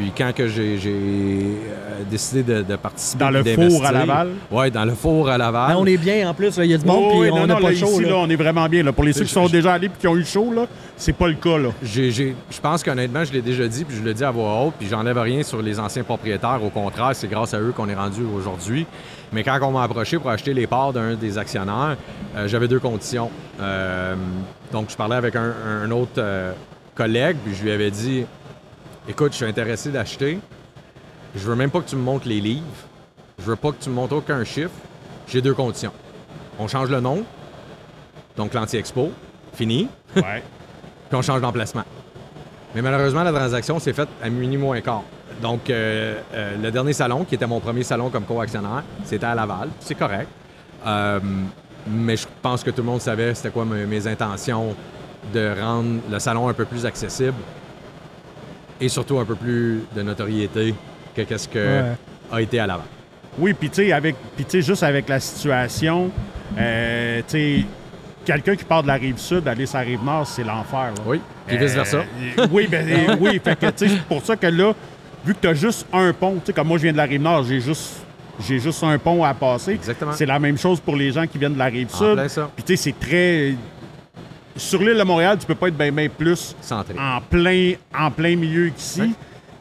Puis 0.00 0.12
quand 0.16 0.32
que 0.32 0.46
j'ai 0.46 0.78
j'ai, 0.78 0.90
euh, 0.92 2.02
décidé 2.08 2.44
de, 2.44 2.62
de 2.62 2.76
participer 2.76 3.18
Dans 3.24 3.30
le 3.30 3.42
four 3.42 3.84
à 3.84 3.90
Laval? 3.90 4.28
Oui, 4.48 4.70
dans 4.70 4.84
le 4.84 4.94
four 4.94 5.28
à 5.28 5.36
Laval. 5.36 5.72
Ben, 5.72 5.76
on 5.76 5.86
est 5.86 5.96
bien 5.96 6.30
en 6.30 6.34
plus, 6.34 6.56
là. 6.56 6.64
il 6.64 6.70
y 6.70 6.74
a 6.74 6.78
du 6.78 6.86
monde, 6.86 7.02
Oh, 7.16 7.20
puis 7.20 7.30
on 7.32 7.46
n'a 7.48 7.56
pas 7.56 7.70
là, 7.70 7.74
chaud. 7.74 7.86
ici, 7.88 8.02
là. 8.04 8.10
là, 8.10 8.16
on 8.18 8.30
est 8.30 8.36
vraiment 8.36 8.68
bien. 8.68 8.84
Là. 8.84 8.92
Pour 8.92 9.02
les 9.02 9.12
ceux 9.12 9.24
qui 9.24 9.32
sont 9.32 9.48
déjà 9.48 9.72
allés 9.72 9.88
et 9.88 9.90
qui 9.98 10.06
ont 10.06 10.16
eu 10.16 10.24
chaud, 10.24 10.52
là, 10.54 10.66
c'est 10.96 11.12
pas 11.14 11.26
le 11.26 11.34
cas. 11.34 11.58
Là. 11.58 11.70
J'ai- 11.82 12.12
j'ai- 12.12 12.36
je 12.48 12.60
pense 12.60 12.84
qu'honnêtement, 12.84 13.24
je 13.24 13.32
l'ai 13.32 13.42
déjà 13.42 13.66
dit, 13.66 13.84
puis 13.84 13.96
je 13.96 14.02
le 14.04 14.14
dis 14.14 14.22
à 14.22 14.30
voix 14.30 14.62
haute, 14.66 14.74
puis 14.78 14.86
j'enlève 14.88 15.18
rien 15.18 15.42
sur 15.42 15.60
les 15.62 15.80
anciens 15.80 16.04
propriétaires. 16.04 16.60
Au 16.64 16.70
contraire, 16.70 17.10
c'est 17.14 17.26
grâce 17.28 17.52
à 17.52 17.58
eux 17.60 17.72
qu'on 17.76 17.88
est 17.88 17.94
rendu 17.96 18.20
aujourd'hui. 18.36 18.86
Mais 19.32 19.42
quand 19.42 19.58
on 19.62 19.72
m'a 19.72 19.82
approché 19.82 20.16
pour 20.20 20.30
acheter 20.30 20.54
les 20.54 20.68
parts 20.68 20.92
d'un 20.92 21.14
des 21.16 21.38
actionnaires, 21.38 21.96
euh, 22.36 22.46
j'avais 22.46 22.68
deux 22.68 22.78
conditions. 22.78 23.30
Euh, 23.60 24.14
donc, 24.72 24.90
je 24.90 24.96
parlais 24.96 25.16
avec 25.16 25.34
un, 25.34 25.52
un 25.84 25.90
autre 25.90 26.12
euh, 26.18 26.52
collègue, 26.94 27.36
puis 27.44 27.56
je 27.56 27.64
lui 27.64 27.72
avais 27.72 27.90
dit 27.90 28.24
Écoute, 29.08 29.32
je 29.32 29.36
suis 29.36 29.46
intéressé 29.46 29.88
d'acheter. 29.88 30.38
Je 31.34 31.40
veux 31.40 31.54
même 31.54 31.70
pas 31.70 31.80
que 31.80 31.88
tu 31.88 31.96
me 31.96 32.02
montres 32.02 32.28
les 32.28 32.42
livres. 32.42 32.66
Je 33.38 33.44
veux 33.44 33.56
pas 33.56 33.72
que 33.72 33.82
tu 33.82 33.88
me 33.88 33.94
montres 33.94 34.14
aucun 34.14 34.44
chiffre. 34.44 34.74
J'ai 35.26 35.40
deux 35.40 35.54
conditions. 35.54 35.92
On 36.58 36.68
change 36.68 36.90
le 36.90 37.00
nom, 37.00 37.24
donc 38.36 38.52
l'anti-expo, 38.52 39.10
fini 39.54 39.88
Ouais. 40.14 40.42
puis 41.08 41.16
on 41.16 41.22
change 41.22 41.40
d'emplacement. 41.40 41.84
Mais 42.74 42.82
malheureusement, 42.82 43.22
la 43.22 43.32
transaction 43.32 43.78
s'est 43.78 43.94
faite 43.94 44.08
à 44.22 44.28
minuit 44.28 44.58
moins 44.58 44.80
quart. 44.82 45.04
Donc, 45.40 45.70
euh, 45.70 46.20
euh, 46.34 46.56
le 46.60 46.70
dernier 46.70 46.92
salon, 46.92 47.24
qui 47.24 47.36
était 47.36 47.46
mon 47.46 47.60
premier 47.60 47.84
salon 47.84 48.10
comme 48.10 48.24
co-actionnaire, 48.24 48.82
c'était 49.04 49.26
à 49.26 49.34
Laval. 49.34 49.70
C'est 49.80 49.94
correct. 49.94 50.28
Euh, 50.86 51.20
mais 51.86 52.16
je 52.16 52.26
pense 52.42 52.62
que 52.62 52.70
tout 52.70 52.82
le 52.82 52.88
monde 52.88 53.00
savait 53.00 53.34
c'était 53.34 53.50
quoi 53.50 53.64
mes, 53.64 53.86
mes 53.86 54.06
intentions 54.06 54.74
de 55.32 55.54
rendre 55.58 56.00
le 56.10 56.18
salon 56.18 56.48
un 56.48 56.52
peu 56.52 56.66
plus 56.66 56.84
accessible 56.84 57.34
et 58.80 58.88
surtout 58.88 59.18
un 59.18 59.24
peu 59.24 59.34
plus 59.34 59.80
de 59.94 60.02
notoriété 60.02 60.74
que 61.14 61.22
qu'est-ce 61.22 61.48
que 61.48 61.58
Ouais. 61.82 61.92
a 62.32 62.40
été 62.40 62.60
à 62.60 62.66
Laval. 62.66 62.86
Oui, 63.38 63.54
puis 63.54 63.68
tu 63.70 63.76
sais, 63.86 63.92
avec, 63.92 64.16
juste 64.52 64.82
avec 64.82 65.08
la 65.08 65.20
situation, 65.20 66.10
euh, 66.58 67.20
tu 67.28 67.32
sais, 67.60 67.64
quelqu'un 68.24 68.56
qui 68.56 68.64
part 68.64 68.82
de 68.82 68.88
la 68.88 68.94
rive 68.94 69.18
sud, 69.18 69.46
aller 69.46 69.66
sur 69.66 69.78
la 69.78 69.84
rive 69.84 70.02
nord, 70.04 70.26
c'est 70.26 70.42
l'enfer. 70.44 70.92
Oui, 71.06 71.20
puis 71.46 71.56
Euh, 71.56 71.60
vice-versa. 71.60 71.98
oui, 72.50 72.66
ben, 72.70 72.86
euh, 73.10 73.16
oui, 73.20 73.40
fait 73.42 73.58
que 73.58 73.66
tu 73.66 73.88
sais, 73.88 73.94
c'est 73.94 74.02
pour 74.02 74.22
ça 74.24 74.36
que 74.36 74.46
là, 74.46 74.72
vu 75.24 75.34
que 75.34 75.40
tu 75.40 75.48
as 75.48 75.54
juste 75.54 75.86
un 75.92 76.12
pont, 76.12 76.34
tu 76.36 76.46
sais, 76.46 76.52
comme 76.52 76.68
moi 76.68 76.78
je 76.78 76.82
viens 76.84 76.92
de 76.92 76.96
la 76.96 77.04
rive 77.04 77.22
nord, 77.22 77.44
j'ai 77.44 77.60
juste, 77.60 77.96
j'ai 78.46 78.58
juste 78.58 78.82
un 78.82 78.98
pont 78.98 79.22
à 79.24 79.34
passer. 79.34 79.72
Exactement. 79.72 80.12
C'est 80.12 80.26
la 80.26 80.38
même 80.38 80.58
chose 80.58 80.80
pour 80.80 80.96
les 80.96 81.12
gens 81.12 81.26
qui 81.26 81.38
viennent 81.38 81.54
de 81.54 81.58
la 81.58 81.66
rive 81.66 81.90
sud. 81.90 82.18
Puis 82.56 82.64
tu 82.64 82.76
sais, 82.76 82.82
c'est 82.90 82.98
très. 82.98 83.54
Sur 84.58 84.80
l'île 84.82 84.98
de 84.98 85.02
Montréal, 85.02 85.38
tu 85.38 85.46
peux 85.46 85.54
pas 85.54 85.68
être 85.68 85.76
bien 85.78 85.90
bien 85.92 86.08
plus 86.08 86.54
Centré. 86.60 86.94
en 86.98 87.20
plein, 87.20 87.74
en 87.98 88.10
plein 88.10 88.36
milieu 88.36 88.68
qu'ici. 88.70 89.00
Ouais. 89.00 89.10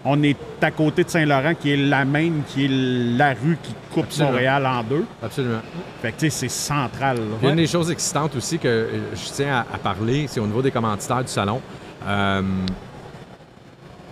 On 0.05 0.21
est 0.23 0.37
à 0.61 0.71
côté 0.71 1.03
de 1.03 1.09
Saint-Laurent, 1.09 1.53
qui 1.55 1.71
est 1.71 1.77
la 1.77 2.05
même, 2.05 2.43
qui 2.47 2.65
est 2.65 3.17
la 3.17 3.29
rue 3.31 3.57
qui 3.61 3.73
coupe 3.93 4.05
Absolument. 4.05 4.31
Montréal 4.31 4.65
en 4.65 4.83
deux. 4.83 5.05
Absolument. 5.21 5.59
Fait 6.01 6.11
que, 6.13 6.19
tu 6.19 6.29
sais, 6.29 6.29
c'est 6.29 6.49
central. 6.49 7.17
Une 7.43 7.55
des 7.55 7.67
choses 7.67 7.91
excitantes 7.91 8.35
aussi 8.35 8.57
que 8.57 8.67
euh, 8.67 8.87
je 9.13 9.31
tiens 9.33 9.55
à, 9.71 9.75
à 9.75 9.77
parler, 9.77 10.25
c'est 10.27 10.39
au 10.39 10.47
niveau 10.47 10.61
des 10.61 10.71
commanditaires 10.71 11.23
du 11.23 11.27
salon. 11.31 11.59
Euh, 12.07 12.41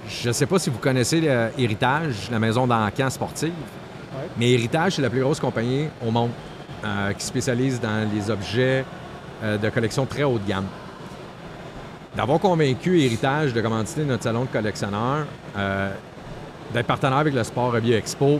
je 0.09 0.27
ne 0.27 0.33
sais 0.33 0.45
pas 0.45 0.59
si 0.59 0.69
vous 0.69 0.79
connaissez 0.79 1.21
euh, 1.25 1.49
Héritage, 1.57 2.29
la 2.29 2.39
maison 2.39 2.67
d'encan 2.67 3.09
sportive, 3.09 3.53
mais 4.37 4.51
Héritage, 4.51 4.93
c'est 4.93 5.01
la 5.01 5.09
plus 5.09 5.21
grosse 5.21 5.39
compagnie 5.39 5.85
au 6.05 6.11
monde 6.11 6.31
euh, 6.83 7.13
qui 7.13 7.25
spécialise 7.25 7.79
dans 7.79 8.07
les 8.13 8.29
objets 8.29 8.83
euh, 9.43 9.57
de 9.57 9.69
collection 9.69 10.05
très 10.05 10.23
haut 10.23 10.39
de 10.39 10.47
gamme. 10.47 10.67
D'avoir 12.15 12.39
convaincu 12.39 13.01
Héritage 13.01 13.53
de 13.53 13.61
commanditer 13.61 14.05
notre 14.05 14.23
salon 14.23 14.43
de 14.43 14.49
collectionneurs, 14.49 15.25
euh, 15.57 15.91
d'être 16.73 16.87
partenaire 16.87 17.17
avec 17.17 17.33
le 17.33 17.43
Sport 17.43 17.73
Hobby 17.75 17.93
Expo, 17.93 18.39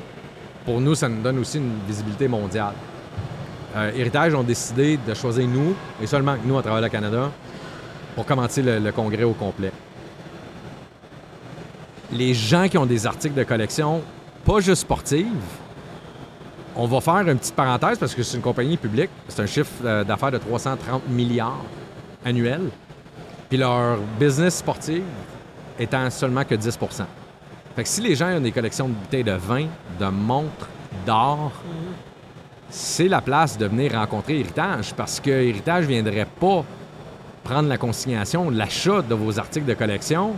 pour 0.66 0.80
nous, 0.82 0.96
ça 0.96 1.10
nous 1.10 1.22
donne 1.22 1.40
aussi 1.40 1.58
une 1.58 1.80
visibilité 1.88 2.28
mondiale. 2.28 2.74
Euh, 3.76 3.92
Héritage 3.96 4.34
ont 4.34 4.44
décidé 4.44 4.98
de 4.98 5.14
choisir 5.14 5.48
nous, 5.48 5.76
et 6.02 6.08
seulement 6.08 6.36
nous 6.46 6.58
à 6.58 6.62
travers 6.62 6.82
le 6.82 6.90
Canada, 6.90 7.30
pour 8.16 8.26
commencer 8.26 8.62
le, 8.62 8.80
le 8.80 8.92
congrès 8.92 9.24
au 9.24 9.34
complet. 9.34 9.72
Les 12.14 12.34
gens 12.34 12.68
qui 12.70 12.78
ont 12.78 12.86
des 12.86 13.06
articles 13.06 13.36
de 13.36 13.44
collection, 13.44 14.02
pas 14.46 14.60
juste 14.62 14.84
sportives, 14.84 15.26
on 16.76 16.88
va 16.88 17.02
faire 17.02 17.28
une 17.28 17.38
petite 17.38 17.56
parenthèse 17.56 17.98
parce 17.98 18.14
que 18.14 18.24
c'est 18.24 18.38
une 18.38 18.44
compagnie 18.44 18.78
publique. 18.78 19.10
C'est 19.28 19.42
un 19.42 19.46
chiffre 19.46 19.72
euh, 19.84 20.04
d'affaires 20.04 20.32
de 20.32 20.38
330 20.38 21.08
milliards 21.10 21.64
annuels. 22.24 22.70
Puis 23.50 23.58
leur 23.58 23.98
business 24.20 24.58
sportif 24.58 25.04
étant 25.80 26.10
seulement 26.10 26.44
que 26.44 26.56
10% 26.56 27.04
Fait 27.76 27.84
que 27.84 27.90
si 27.90 28.02
les 28.02 28.16
gens 28.16 28.30
ont 28.30 28.42
des 28.42 28.52
collections 28.52 28.88
de 28.88 28.94
bouteilles 28.94 29.24
de 29.24 29.34
vin, 29.34 29.68
de 30.00 30.06
montres, 30.08 30.68
d'or, 31.06 31.52
c'est 32.70 33.08
la 33.08 33.22
place 33.22 33.58
de 33.58 33.68
venir 33.68 33.94
rencontrer 33.94 34.40
Héritage 34.40 34.94
parce 34.94 35.20
que 35.20 35.30
Héritage 35.30 35.84
ne 35.84 35.90
viendrait 35.90 36.28
pas 36.40 36.66
prendre 37.44 37.70
la 37.70 37.78
consignation, 37.78 38.50
l'achat 38.50 39.02
de 39.02 39.14
vos 39.14 39.38
articles 39.40 39.68
de 39.68 39.76
collection 39.76 40.34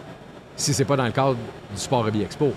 si 0.56 0.74
c'est 0.74 0.86
pas 0.86 0.98
dans 0.98 1.06
le 1.06 1.12
cadre 1.12 1.36
du 1.72 1.80
Sport 1.80 2.08
Hobby 2.08 2.24
Expo. 2.24 2.52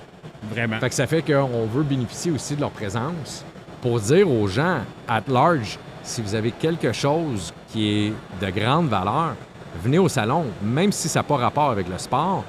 Vraiment. 0.51 0.81
Fait 0.81 0.89
que 0.89 0.95
ça 0.95 1.07
fait 1.07 1.23
qu'on 1.23 1.67
veut 1.67 1.83
bénéficier 1.83 2.33
aussi 2.33 2.57
de 2.57 2.61
leur 2.61 2.71
présence 2.71 3.45
pour 3.81 4.01
dire 4.01 4.31
aux 4.31 4.47
gens 4.47 4.79
at 5.09 5.23
large, 5.29 5.79
si 6.03 6.23
vous 6.23 6.35
avez 6.35 6.51
quelque 6.53 6.93
chose 6.93 7.53
qui 7.69 7.89
est 8.07 8.13
de 8.45 8.51
grande 8.51 8.89
valeur, 8.89 9.35
venez 9.83 9.99
au 9.99 10.09
salon, 10.09 10.45
même 10.63 10.93
si 10.93 11.09
ça 11.09 11.21
n'a 11.21 11.25
pas 11.25 11.37
rapport 11.37 11.71
avec 11.71 11.89
le 11.89 11.99
sport. 11.99 12.45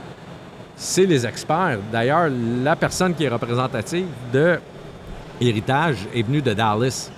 C'est 0.76 1.06
les 1.06 1.26
experts. 1.28 1.78
D'ailleurs, 1.92 2.30
la 2.64 2.76
personne 2.76 3.14
qui 3.14 3.24
est 3.26 3.30
représentative 3.30 4.08
de 4.34 4.60
Héritage 5.40 6.08
est 6.14 6.24
venue 6.24 6.42
de 6.42 6.54
Dallas. 6.54 7.12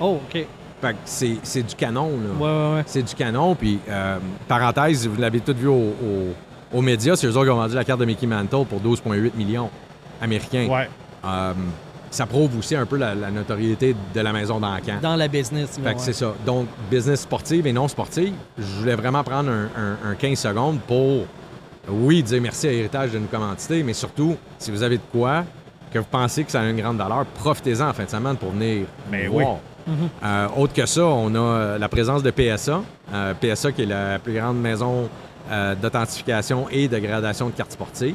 Oh, 0.00 0.20
OK. 0.24 0.46
Fait 0.80 0.92
que 0.94 0.98
c'est 1.04 1.36
c'est 1.42 1.62
du 1.62 1.74
canon, 1.76 2.10
là. 2.10 2.44
Ouais, 2.44 2.44
ouais, 2.70 2.74
ouais. 2.76 2.82
C'est 2.86 3.02
du 3.02 3.14
canon. 3.14 3.54
Puis, 3.54 3.78
euh, 3.88 4.18
parenthèse, 4.48 5.06
vous 5.06 5.20
l'avez 5.20 5.40
tout 5.40 5.54
vu 5.56 5.68
au- 5.68 5.74
au- 6.02 6.76
aux 6.76 6.80
médias, 6.82 7.14
c'est 7.16 7.26
eux 7.26 7.36
autres 7.36 7.44
qui 7.44 7.50
ont 7.50 7.56
vendu 7.56 7.74
la 7.74 7.84
carte 7.84 8.00
de 8.00 8.04
Mickey 8.04 8.26
Mantle 8.26 8.66
pour 8.66 8.80
12,8 8.80 9.34
millions 9.36 9.70
américains. 10.20 10.66
Ouais. 10.68 10.88
Euh, 11.24 11.52
ça 12.12 12.26
prouve 12.26 12.56
aussi 12.58 12.76
un 12.76 12.86
peu 12.86 12.96
la, 12.96 13.14
la 13.14 13.30
notoriété 13.30 13.96
de 14.14 14.20
la 14.20 14.32
maison 14.32 14.60
d'Ancan. 14.60 14.98
Dans 15.02 15.16
la 15.16 15.26
business. 15.28 15.78
Fait 15.82 15.94
que 15.94 16.00
c'est 16.00 16.12
ça. 16.12 16.32
Donc, 16.46 16.68
business 16.90 17.22
sportive 17.22 17.66
et 17.66 17.72
non 17.72 17.88
sportive, 17.88 18.34
je 18.58 18.62
voulais 18.80 18.94
vraiment 18.94 19.24
prendre 19.24 19.50
un, 19.50 19.64
un- 19.76 20.10
un 20.10 20.14
15 20.14 20.38
secondes 20.38 20.78
pour, 20.86 21.24
oui, 21.88 22.22
dire 22.22 22.40
merci 22.40 22.68
à 22.68 22.72
Héritage 22.72 23.10
de 23.12 23.18
nous 23.18 23.26
commanditer, 23.26 23.82
mais 23.82 23.92
surtout, 23.94 24.36
si 24.58 24.70
vous 24.70 24.82
avez 24.82 24.98
de 24.98 25.02
quoi, 25.10 25.44
que 25.92 25.98
vous 25.98 26.06
pensez 26.10 26.44
que 26.44 26.50
ça 26.52 26.60
a 26.60 26.64
une 26.68 26.76
grande 26.80 26.96
valeur, 26.98 27.24
profitez-en 27.26 27.88
en 27.88 27.92
fin 27.92 28.04
de 28.04 28.10
semaine 28.10 28.36
pour 28.36 28.50
venir 28.50 28.86
Ben 29.10 29.26
nous 29.26 29.32
oui. 29.38 29.42
voir. 29.44 29.56
Euh, 30.24 30.46
autre 30.56 30.72
que 30.74 30.86
ça, 30.86 31.04
on 31.04 31.34
a 31.34 31.38
euh, 31.38 31.78
la 31.78 31.88
présence 31.88 32.22
de 32.22 32.30
PSA. 32.30 32.82
Euh, 33.12 33.34
PSA 33.34 33.72
qui 33.72 33.82
est 33.82 33.86
la 33.86 34.18
plus 34.20 34.32
grande 34.34 34.60
maison 34.60 35.08
euh, 35.50 35.74
d'authentification 35.74 36.66
et 36.70 36.86
de 36.88 36.98
gradation 36.98 37.46
de 37.48 37.52
cartes 37.52 37.72
sportives, 37.72 38.14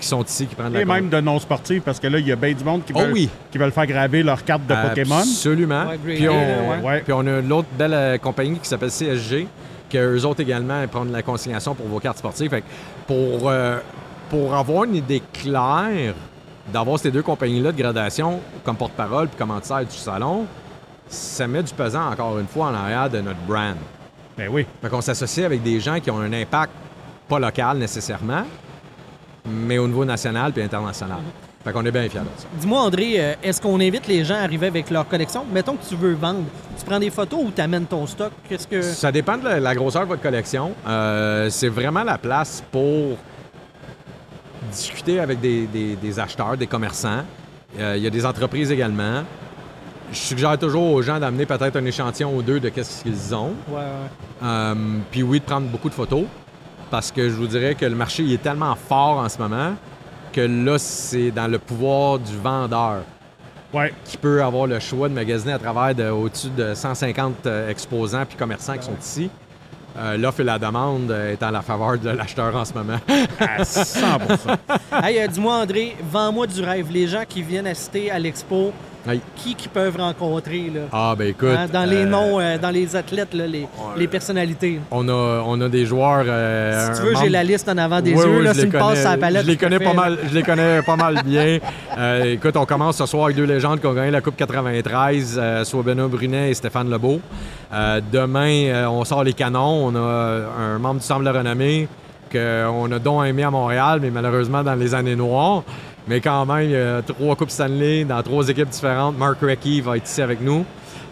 qui 0.00 0.06
sont 0.06 0.22
ici, 0.22 0.46
qui 0.46 0.54
prennent 0.54 0.72
la 0.72 0.80
Et 0.80 0.84
même 0.84 1.08
de 1.08 1.20
non-sportifs, 1.20 1.82
parce 1.82 2.00
que 2.00 2.06
là, 2.06 2.18
il 2.18 2.26
y 2.26 2.32
a 2.32 2.36
bien 2.36 2.52
du 2.52 2.64
monde 2.64 2.84
qui 2.84 2.92
Oh 2.94 3.00
veulent, 3.00 3.12
oui. 3.12 3.28
qui 3.50 3.58
veulent 3.58 3.72
faire 3.72 3.86
graver 3.86 4.22
leur 4.22 4.44
carte 4.44 4.66
de 4.66 4.74
Pokémon. 4.74 5.18
Absolument. 5.18 5.86
Ouais, 5.86 5.98
puis, 6.02 6.28
on, 6.28 6.32
là, 6.32 6.78
ouais. 6.82 7.00
puis 7.00 7.12
on 7.12 7.26
a 7.26 7.40
l'autre 7.40 7.68
belle 7.78 7.94
euh, 7.94 8.18
compagnie 8.18 8.58
qui 8.58 8.68
s'appelle 8.68 8.90
CSG, 8.90 9.46
que 9.90 9.98
eux 10.16 10.26
autres 10.26 10.40
également 10.40 10.82
ils 10.82 10.88
prennent 10.88 11.12
la 11.12 11.22
consignation 11.22 11.74
pour 11.74 11.86
vos 11.86 12.00
cartes 12.00 12.18
sportives. 12.18 12.50
Fait 12.50 12.62
que 12.62 12.66
pour, 13.06 13.48
euh, 13.48 13.78
pour 14.30 14.54
avoir 14.54 14.84
une 14.84 14.96
idée 14.96 15.22
claire 15.32 16.14
d'avoir 16.72 16.98
ces 16.98 17.10
deux 17.10 17.22
compagnies-là 17.22 17.72
de 17.72 17.78
gradation 17.80 18.40
comme 18.64 18.76
porte-parole 18.76 19.28
puis 19.28 19.36
commanditaire 19.38 19.84
du 19.84 19.96
salon, 19.96 20.46
ça 21.08 21.46
met 21.46 21.62
du 21.62 21.72
pesant, 21.72 22.10
encore 22.10 22.38
une 22.38 22.46
fois, 22.46 22.66
en 22.68 22.74
arrière 22.74 23.10
de 23.10 23.20
notre 23.20 23.40
brand. 23.46 23.76
Ben 24.36 24.48
oui. 24.50 24.66
Fait 24.82 24.88
qu'on 24.88 25.00
s'associe 25.00 25.44
avec 25.46 25.62
des 25.62 25.78
gens 25.78 26.00
qui 26.00 26.10
ont 26.10 26.18
un 26.18 26.32
impact 26.32 26.72
pas 27.28 27.38
local 27.38 27.78
nécessairement, 27.78 28.44
mais 29.46 29.78
au 29.78 29.86
niveau 29.86 30.04
national 30.04 30.52
puis 30.52 30.62
international. 30.62 31.18
Fait 31.64 31.72
qu'on 31.72 31.84
est 31.86 31.90
bien 31.90 32.06
fiers 32.10 32.20
de 32.20 32.26
ça. 32.36 32.46
Dis-moi, 32.60 32.78
André, 32.82 33.14
euh, 33.16 33.34
est-ce 33.42 33.58
qu'on 33.60 33.80
invite 33.80 34.06
les 34.06 34.22
gens 34.22 34.34
à 34.34 34.40
arriver 34.40 34.66
avec 34.66 34.90
leur 34.90 35.08
collection? 35.08 35.44
Mettons 35.50 35.76
que 35.76 35.84
tu 35.88 35.96
veux 35.96 36.12
vendre. 36.12 36.42
Tu 36.78 36.84
prends 36.84 36.98
des 36.98 37.08
photos 37.08 37.40
ou 37.42 37.50
tu 37.54 37.60
amènes 37.62 37.86
ton 37.86 38.06
stock? 38.06 38.32
Qu'est-ce 38.48 38.66
que. 38.68 38.82
Ça 38.82 39.10
dépend 39.10 39.38
de 39.38 39.48
la, 39.48 39.74
grosseur 39.74 40.02
de 40.02 40.08
votre 40.08 40.20
collection. 40.20 40.72
Euh, 40.86 41.48
c'est 41.48 41.70
vraiment 41.70 42.04
la 42.04 42.18
place 42.18 42.62
pour 42.70 43.16
discuter 44.70 45.20
avec 45.20 45.40
des, 45.40 45.66
des- 45.66 45.96
des 45.96 46.18
acheteurs, 46.20 46.56
des 46.56 46.66
commerçants. 46.66 47.22
Euh, 47.78 47.94
Il 47.96 48.02
y 48.02 48.06
a 48.06 48.10
des 48.10 48.26
entreprises 48.26 48.70
également. 48.70 49.22
Je 50.12 50.18
suggère 50.18 50.58
toujours 50.58 50.92
aux 50.92 51.02
gens 51.02 51.18
d'amener 51.18 51.46
peut-être 51.46 51.76
un 51.76 51.84
échantillon 51.84 52.36
ou 52.36 52.42
deux 52.42 52.60
de 52.60 52.68
qu'est-ce 52.68 53.02
qu'ils 53.02 53.34
ont. 53.34 53.52
Ouais, 53.68 53.76
ouais. 53.78 54.42
Euh, 54.42 54.74
puis 55.10 55.22
oui, 55.22 55.40
de 55.40 55.44
prendre 55.44 55.66
beaucoup 55.68 55.88
de 55.88 55.94
photos. 55.94 56.24
Parce 56.94 57.10
que 57.10 57.28
je 57.28 57.34
vous 57.34 57.48
dirais 57.48 57.74
que 57.74 57.84
le 57.86 57.96
marché 57.96 58.22
il 58.22 58.32
est 58.34 58.40
tellement 58.40 58.76
fort 58.76 59.18
en 59.18 59.28
ce 59.28 59.36
moment 59.38 59.74
que 60.32 60.42
là, 60.42 60.78
c'est 60.78 61.32
dans 61.32 61.48
le 61.50 61.58
pouvoir 61.58 62.20
du 62.20 62.36
vendeur 62.36 62.98
Ouais. 63.72 63.92
qui 64.04 64.16
peut 64.16 64.40
avoir 64.44 64.68
le 64.68 64.78
choix 64.78 65.08
de 65.08 65.14
magasiner 65.14 65.54
à 65.54 65.58
travers 65.58 65.92
de, 65.92 66.08
au-dessus 66.08 66.50
de 66.56 66.72
150 66.72 67.46
euh, 67.46 67.68
exposants 67.68 68.24
puis 68.24 68.36
commerçants 68.36 68.78
qui 68.78 68.84
sont 68.86 68.96
ici. 69.00 69.28
Euh, 69.98 70.16
L'offre 70.16 70.42
et 70.42 70.44
la 70.44 70.56
demande 70.60 71.10
euh, 71.10 71.32
est 71.32 71.42
en 71.42 71.50
la 71.50 71.62
faveur 71.62 71.98
de 71.98 72.10
l'acheteur 72.10 72.54
en 72.54 72.64
ce 72.64 72.72
moment. 72.74 72.98
À 73.40 73.64
100 73.64 73.98
Hey, 75.02 75.18
euh, 75.18 75.26
dis-moi, 75.26 75.54
André, 75.56 75.96
vends-moi 76.12 76.46
du 76.46 76.62
rêve. 76.62 76.92
Les 76.92 77.08
gens 77.08 77.24
qui 77.28 77.42
viennent 77.42 77.66
assister 77.66 78.08
à 78.12 78.20
l'expo, 78.20 78.72
Qui 79.36 79.54
qu'ils 79.54 79.70
peuvent 79.70 79.96
rencontrer, 79.98 80.70
là? 80.74 80.80
Ah, 80.92 81.14
ben 81.18 81.28
écoute. 81.28 81.48
Hein, 81.56 81.66
dans 81.72 81.84
les 81.84 82.04
euh, 82.04 82.06
noms, 82.06 82.40
euh, 82.40 82.56
dans 82.56 82.70
les 82.70 82.96
athlètes, 82.96 83.34
là, 83.34 83.46
les, 83.46 83.66
les 83.96 84.08
personnalités. 84.08 84.80
On 84.90 85.06
a, 85.08 85.42
on 85.46 85.60
a 85.60 85.68
des 85.68 85.84
joueurs. 85.84 86.24
euh, 86.26 86.94
Si 86.94 87.00
tu 87.00 87.06
veux, 87.08 87.14
j'ai 87.16 87.28
la 87.28 87.44
liste 87.44 87.68
en 87.68 87.76
avant 87.76 88.00
des 88.00 88.14
Oui, 88.14 88.22
yeux. 88.24 88.38
oui, 88.38 88.44
là, 88.44 88.52
je 88.54 88.60
si 88.60 88.64
les 88.64 88.70
tu 88.70 88.76
me 88.76 88.80
passes 88.80 88.88
connais. 88.88 89.00
sur 89.02 89.10
la 89.10 89.16
palette. 89.18 89.42
Je 89.42 89.46
les 89.48 89.52
je 89.52 89.58
te 89.58 89.64
connais 89.64 89.78
fais, 89.78 89.84
pas 89.84 89.92
mal. 89.92 90.18
Je 90.26 90.34
les 90.34 90.42
connais 90.42 90.82
pas 90.86 90.96
mal 90.96 91.22
bien. 91.24 91.58
Euh, 91.98 92.32
écoute, 92.32 92.56
on 92.56 92.64
commence 92.64 92.96
ce 92.96 93.04
soir 93.06 93.26
avec 93.26 93.36
deux 93.36 93.44
légendes 93.44 93.80
qui 93.80 93.86
ont 93.86 93.92
gagné 93.94 94.10
la 94.10 94.22
Coupe 94.22 94.36
93, 94.36 95.38
euh, 95.38 95.64
soit 95.64 95.82
Benoît 95.82 96.08
Brunet 96.08 96.50
et 96.50 96.54
Stéphane 96.54 96.88
Lebeau. 96.90 97.20
Euh, 97.74 98.00
demain, 98.12 98.66
euh, 98.68 98.86
on 98.86 99.04
sort 99.04 99.22
les 99.24 99.34
canons. 99.34 99.86
On 99.92 99.94
a 99.96 100.40
un 100.58 100.78
membre 100.78 101.00
du 101.00 101.06
Centre 101.06 101.20
de 101.20 101.24
la 101.26 101.32
renommée 101.32 101.88
qu'on 102.32 102.90
a 102.90 102.98
donc 102.98 103.26
aimé 103.26 103.42
à 103.44 103.50
Montréal, 103.50 103.98
mais 104.02 104.10
malheureusement 104.10 104.62
dans 104.62 104.74
les 104.74 104.94
années 104.94 105.14
noires. 105.14 105.62
Mais 106.06 106.20
quand 106.20 106.44
même, 106.46 106.64
il 106.64 106.70
y 106.72 106.76
a 106.76 107.00
trois 107.02 107.34
Coupes 107.36 107.50
Stanley 107.50 108.04
dans 108.04 108.22
trois 108.22 108.48
équipes 108.48 108.68
différentes. 108.68 109.16
Mark 109.18 109.38
Recchi 109.40 109.80
va 109.80 109.96
être 109.96 110.06
ici 110.08 110.20
avec 110.22 110.40
nous. 110.40 110.64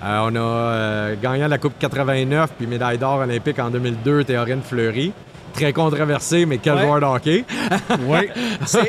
Euh, 0.05 0.29
on 0.31 0.35
a 0.35 0.41
euh, 0.41 1.15
gagnant 1.23 1.49
la 1.49 1.59
Coupe 1.59 1.75
89 1.79 2.51
puis 2.59 2.67
médaille 2.67 2.99
d'or 2.99 3.19
olympique 3.21 3.59
en 3.59 3.71
2002, 3.71 4.25
Théorine 4.25 4.61
Fleury. 4.63 5.13
Très 5.55 5.73
controversé, 5.75 6.47
mais 6.47 6.57
quel 6.59 6.75
Ouais. 6.77 6.83
joueur 6.87 7.01
de 7.01 7.05
hockey? 7.05 7.45
Oui. 8.09 8.29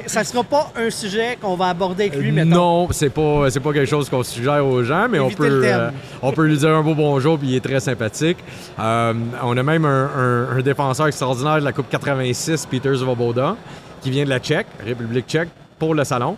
Ça 0.08 0.24
sera 0.24 0.44
pas 0.44 0.72
un 0.78 0.90
sujet 0.90 1.38
qu'on 1.42 1.56
va 1.56 1.68
aborder 1.68 2.06
avec 2.06 2.16
lui, 2.20 2.32
mettons. 2.32 2.50
non, 2.50 2.88
c'est 2.92 3.10
pas, 3.10 3.50
c'est 3.50 3.60
pas 3.60 3.74
quelque 3.74 3.90
chose 3.90 4.10
qu'on 4.10 4.24
suggère 4.24 4.66
aux 4.66 4.82
gens, 4.82 5.08
mais 5.10 5.20
on 5.20 5.30
peut, 5.30 5.62
euh, 5.66 5.90
on 6.22 6.32
peut 6.32 6.46
lui 6.48 6.58
dire 6.58 6.70
un 6.70 6.82
beau 6.82 6.96
bonjour, 6.96 7.38
puis 7.38 7.50
il 7.50 7.56
est 7.58 7.64
très 7.64 7.82
sympathique. 7.82 8.38
Euh, 8.80 9.14
on 9.44 9.58
a 9.58 9.64
même 9.64 9.84
un, 9.86 10.10
un- 10.18 10.58
un 10.58 10.62
défenseur 10.62 11.08
extraordinaire 11.08 11.60
de 11.60 11.66
la 11.66 11.74
Coupe 11.74 11.90
86, 11.90 12.66
Peter 12.66 12.96
Svoboda, 12.96 13.56
qui 14.02 14.10
vient 14.10 14.24
de 14.24 14.30
la 14.30 14.40
Tchèque, 14.40 14.68
République 14.86 15.28
tchèque, 15.28 15.50
pour 15.80 15.96
le 15.96 16.04
salon. 16.04 16.38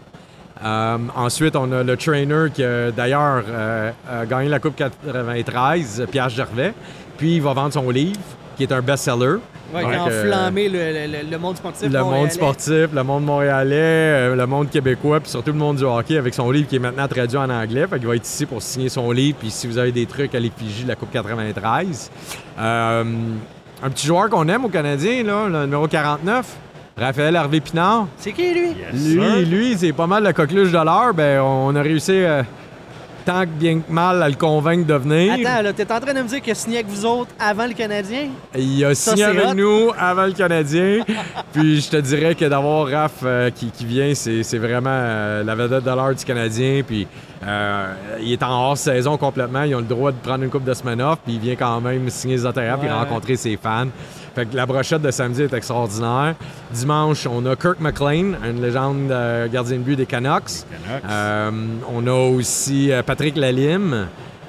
Euh, 0.63 0.97
ensuite, 1.15 1.55
on 1.55 1.71
a 1.71 1.83
le 1.83 1.97
trainer 1.97 2.45
qui 2.53 2.63
a 2.63 2.91
d'ailleurs 2.91 3.43
euh, 3.49 3.91
a 4.09 4.25
gagné 4.25 4.47
la 4.49 4.59
Coupe 4.59 4.75
93, 4.77 6.05
Pierre 6.11 6.29
Gervais. 6.29 6.73
Puis 7.17 7.35
il 7.37 7.41
va 7.41 7.53
vendre 7.53 7.73
son 7.73 7.89
livre, 7.89 8.19
qui 8.57 8.63
est 8.63 8.71
un 8.71 8.81
best-seller. 8.81 9.37
Ouais, 9.73 9.83
qui 9.83 9.93
a 9.93 10.03
euh, 10.07 10.21
enflammé 10.23 10.69
le, 10.69 10.77
le- 10.77 11.29
le 11.31 11.37
monde 11.39 11.57
sportif. 11.57 11.91
le 11.91 11.99
monde 12.03 12.31
sportif, 12.31 12.87
le 12.93 13.03
monde 13.03 13.25
montréalais, 13.25 13.75
euh, 13.75 14.35
le 14.35 14.45
monde 14.45 14.69
québécois, 14.69 15.19
puis 15.19 15.29
surtout 15.29 15.51
le 15.51 15.57
monde 15.57 15.77
du 15.77 15.83
hockey 15.83 16.17
avec 16.17 16.33
son 16.33 16.51
livre 16.51 16.67
qui 16.67 16.75
est 16.75 16.79
maintenant 16.79 17.07
traduit 17.07 17.37
en 17.37 17.49
anglais. 17.49 17.85
Fait 17.89 17.97
qu'il 17.97 18.07
va 18.07 18.15
être 18.15 18.25
ici 18.25 18.45
pour 18.45 18.61
signer 18.61 18.89
son 18.89 19.11
livre. 19.11 19.37
Puis 19.39 19.49
si 19.49 19.67
vous 19.67 19.77
avez 19.77 19.91
des 19.91 20.05
trucs 20.05 20.35
à 20.35 20.39
l'effigie 20.39 20.83
de 20.83 20.87
la 20.89 20.95
Coupe 20.95 21.11
93. 21.11 22.11
Euh, 22.59 23.03
un 23.83 23.89
petit 23.89 24.07
joueur 24.07 24.29
qu'on 24.29 24.47
aime 24.47 24.65
au 24.65 24.69
Canadien, 24.69 25.23
là, 25.23 25.47
le 25.49 25.61
numéro 25.65 25.87
49, 25.87 26.45
Raphaël 26.97 27.35
Hervé 27.35 27.59
Pinard. 27.59 28.07
C'est 28.17 28.31
qui, 28.31 28.53
lui? 28.53 28.69
Lui, 28.93 29.45
lui 29.45 29.75
c'est 29.77 29.91
pas 29.91 30.07
mal 30.07 30.23
la 30.23 30.31
coqueluche 30.33 30.71
de 30.71 30.77
l'heure. 30.77 31.13
Ben, 31.13 31.41
on 31.41 31.75
a 31.75 31.81
réussi 31.81 32.13
euh, 32.13 32.41
tant 33.25 33.41
que 33.41 33.47
bien 33.47 33.79
que 33.79 33.91
mal 33.91 34.23
à 34.23 34.29
le 34.29 34.35
convaincre 34.35 34.87
de 34.87 34.93
venir. 34.93 35.33
Attends, 35.33 35.61
là, 35.61 35.73
t'es 35.73 35.91
en 35.91 35.99
train 35.99 36.13
de 36.13 36.21
me 36.21 36.27
dire 36.27 36.41
qu'il 36.41 36.53
a 36.53 36.55
signé 36.55 36.77
avec 36.77 36.87
vous 36.87 37.05
autres 37.05 37.31
avant 37.37 37.65
le 37.67 37.73
Canadien? 37.73 38.29
Il 38.57 38.85
a 38.85 38.95
Ça, 38.95 39.11
signé 39.11 39.25
avec 39.25 39.45
hot. 39.45 39.53
nous 39.55 39.91
avant 39.99 40.25
le 40.25 40.31
Canadien. 40.31 41.03
Puis 41.53 41.81
je 41.81 41.89
te 41.89 41.97
dirais 41.97 42.33
que 42.33 42.45
d'avoir 42.45 42.87
Raph 42.87 43.11
euh, 43.23 43.49
qui, 43.49 43.71
qui 43.71 43.85
vient, 43.85 44.13
c'est 44.15 44.43
c'est 44.43 44.57
vraiment 44.59 44.89
euh, 44.89 45.43
la 45.43 45.53
vedette 45.55 45.83
de 45.83 45.89
l'heure 45.91 46.15
du 46.15 46.23
Canadien. 46.23 46.81
Puis 46.87 47.07
euh, 47.45 47.93
il 48.21 48.31
est 48.31 48.41
en 48.43 48.51
hors-saison 48.69 49.17
complètement. 49.17 49.63
Ils 49.63 49.75
ont 49.75 49.79
le 49.79 49.83
droit 49.83 50.13
de 50.13 50.17
prendre 50.23 50.45
une 50.45 50.49
coupe 50.49 50.63
de 50.63 50.73
semaine 50.73 51.01
off. 51.01 51.19
Puis 51.25 51.33
il 51.33 51.39
vient 51.41 51.55
quand 51.57 51.81
même 51.81 52.09
signer 52.09 52.35
les 52.37 52.45
autographes 52.45 52.83
et 52.83 52.87
Ouais. 52.87 52.93
rencontrer 52.93 53.35
ses 53.35 53.57
fans. 53.57 53.87
Fait 54.35 54.45
que 54.45 54.55
la 54.55 54.65
brochette 54.65 55.01
de 55.01 55.11
samedi 55.11 55.43
est 55.43 55.53
extraordinaire. 55.53 56.35
Dimanche, 56.73 57.25
on 57.25 57.45
a 57.45 57.55
Kirk 57.55 57.79
McLean, 57.79 58.33
une 58.43 58.61
légende 58.61 59.09
euh, 59.09 59.47
gardien 59.47 59.77
de 59.77 59.81
but 59.81 59.95
des 59.95 60.05
Canucks. 60.05 60.65
Canucks. 60.85 61.03
Euh, 61.09 61.51
on 61.89 62.05
a 62.05 62.11
aussi 62.11 62.91
euh, 62.91 63.01
Patrick 63.01 63.37
Lalime, 63.37 64.07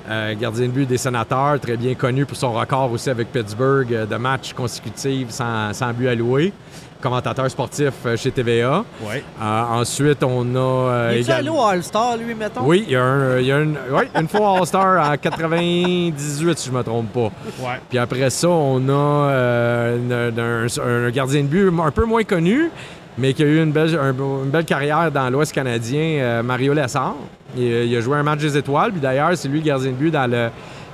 euh, 0.09 0.35
gardien 0.35 0.67
de 0.67 0.73
but 0.73 0.87
des 0.87 0.99
sénateurs, 0.99 1.59
très 1.61 1.77
bien 1.77 1.95
connu 1.95 2.25
pour 2.27 2.37
son 2.37 2.53
record 2.53 2.91
aussi 2.93 3.11
avec 3.11 3.33
Pittsburgh 3.33 3.93
euh, 3.93 4.07
de 4.07 4.17
matchs 4.17 4.53
consécutifs 4.53 5.31
sans, 5.31 5.73
sans 5.73 5.93
but 5.93 6.09
alloué. 6.09 6.53
Commentateur 6.99 7.49
sportif 7.51 7.93
euh, 8.07 8.17
chez 8.17 8.31
TVA. 8.31 8.83
Ouais. 9.03 9.23
Euh, 9.41 9.63
ensuite, 9.71 10.25
on 10.25 10.43
a. 10.57 10.59
euh, 10.59 11.11
Il 11.15 11.21
est-tu 11.21 11.31
allé 11.31 11.49
au 11.51 11.61
All-Star, 11.61 12.17
lui, 12.17 12.35
mettons? 12.35 12.63
Oui, 12.65 12.85
il 12.87 12.93
y 12.93 12.97
a, 12.97 13.03
un, 13.03 13.39
il 13.39 13.47
y 13.47 13.53
a 13.53 13.59
une, 13.61 13.77
ouais, 13.93 14.09
une 14.19 14.27
fois 14.27 14.59
All-Star 14.59 15.11
en 15.13 15.17
98, 15.21 16.59
si 16.59 16.69
je 16.71 16.73
me 16.75 16.83
trompe 16.83 17.13
pas. 17.13 17.31
Ouais. 17.61 17.81
Puis 17.91 17.99
après 17.99 18.31
ça, 18.31 18.49
on 18.49 18.89
a 18.89 18.93
euh, 19.31 20.31
un 21.07 21.11
gardien 21.11 21.43
de 21.43 21.49
but 21.49 21.69
un 21.81 21.91
peu 21.91 22.07
moins 22.07 22.25
connu, 22.25 22.71
mais 23.19 23.33
qui 23.35 23.43
a 23.43 23.47
eu 23.47 23.63
une 23.63 23.73
belle, 23.73 23.99
un- 23.99 24.13
une 24.45 24.51
belle 24.51 24.65
carrière 24.65 25.11
dans 25.11 25.29
l'Ouest 25.31 25.53
canadien, 25.53 26.19
euh, 26.21 26.43
Mario 26.43 26.73
Lessard. 26.75 27.15
Il, 27.57 27.63
il 27.65 27.97
a 27.97 28.01
joué 28.01 28.17
un 28.19 28.23
match 28.23 28.41
des 28.41 28.57
étoiles. 28.57 28.93
Puis 28.93 29.01
d'ailleurs, 29.01 29.31
c'est 29.37 29.49
lui 29.49 29.61
le 29.61 29.65
gardien 29.67 29.91
de 29.91 29.97
but 29.97 30.11
dans 30.11 30.31
le 30.31 30.49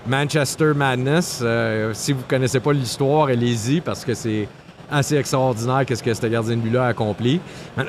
Manchester 0.07 0.73
Madness. 0.75 1.41
Euh, 1.43 1.91
si 1.95 2.13
vous 2.13 2.23
connaissez 2.29 2.61
pas 2.61 2.73
l'histoire, 2.73 3.27
allez-y 3.29 3.81
parce 3.81 4.05
que 4.05 4.15
c'est 4.15 4.49
assez 4.91 5.17
extraordinaire 5.17 5.87
qu'est-ce 5.87 6.03
que 6.03 6.13
ce 6.13 6.27
gardien 6.27 6.55
de 6.57 6.61
but-là 6.61 6.85
a 6.85 6.89
accompli. 6.89 7.41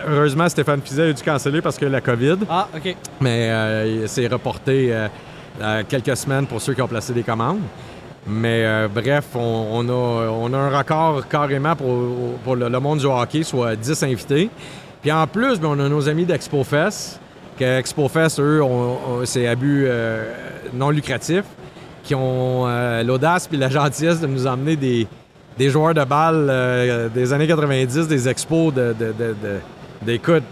Heureusement, 0.08 0.48
Stéphane 0.48 0.80
Fizet 0.82 1.10
a 1.10 1.14
dû 1.14 1.22
canceller 1.22 1.62
parce 1.62 1.78
que 1.78 1.86
la 1.86 2.00
COVID. 2.02 2.38
Ah, 2.50 2.68
OK. 2.76 2.96
Mais 3.20 3.50
euh, 3.50 4.08
c'est 4.08 4.26
reporté 4.28 4.94
euh, 4.94 5.08
euh, 5.62 5.84
quelques 5.88 6.16
semaines 6.16 6.46
pour 6.48 6.62
ceux 6.62 6.74
qui 6.74 6.82
ont 6.82 6.88
placé 6.88 7.12
des 7.14 7.24
commandes. 7.24 7.60
Mais 8.26 8.64
euh, 8.66 8.88
bref, 8.94 9.26
on, 9.36 9.68
on 9.74 9.90
a, 9.90 10.30
on 10.30 10.54
a 10.54 10.58
un 10.58 10.78
record 10.78 11.28
carrément 11.28 11.76
pour, 11.76 12.36
pour 12.44 12.56
le, 12.56 12.70
le 12.70 12.80
monde 12.80 13.00
du 13.00 13.06
hockey, 13.06 13.44
soit 13.44 13.76
10 13.76 14.04
invités. 14.04 14.50
Puis 15.02 15.12
en 15.12 15.28
plus, 15.28 15.60
ben, 15.60 15.68
on 15.70 15.80
a 15.80 15.90
nos 15.90 16.08
amis 16.08 16.24
d'ExpoFest, 16.26 17.20
que 17.60 17.80
ExpoFest, 17.80 18.40
eux, 18.40 18.64
ont- 18.64 18.98
ont- 19.22 19.26
c'est 19.26 19.48
à 19.48 19.56
but 19.56 19.84
euh, 19.86 20.34
non 20.74 20.90
lucratif, 20.90 21.44
qui 22.04 22.16
ont 22.16 22.64
euh, 22.68 23.04
l'audace 23.04 23.48
puis 23.48 23.58
la 23.58 23.70
gentillesse 23.70 24.22
de 24.22 24.28
nous 24.28 24.48
emmener 24.48 24.78
des, 24.78 25.06
des 25.58 25.70
joueurs 25.70 25.94
de 25.94 26.04
balle 26.06 26.48
euh, 26.50 27.10
des 27.10 27.34
années 27.34 27.48
90, 27.48 28.08
des 28.08 28.30
expos 28.30 28.74
de, 28.74 28.94
de, 28.98 29.08
de, 29.08 29.36
de- 29.44 29.60
d'écoute, 30.06 30.44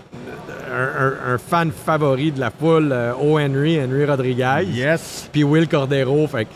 un, 0.69 1.05
un- 1.05 1.33
un 1.35 1.37
fan 1.37 1.71
favori 1.71 2.31
de 2.33 2.39
la 2.41 2.51
foule, 2.51 2.89
euh, 2.91 3.13
O. 3.21 3.39
Henry, 3.39 3.79
Henry 3.81 4.05
Rodriguez 4.05 4.65
Yes. 4.73 5.29
puis 5.31 5.43
Will 5.45 5.67
Cordero. 5.69 6.27
Fait 6.27 6.45
que, 6.45 6.49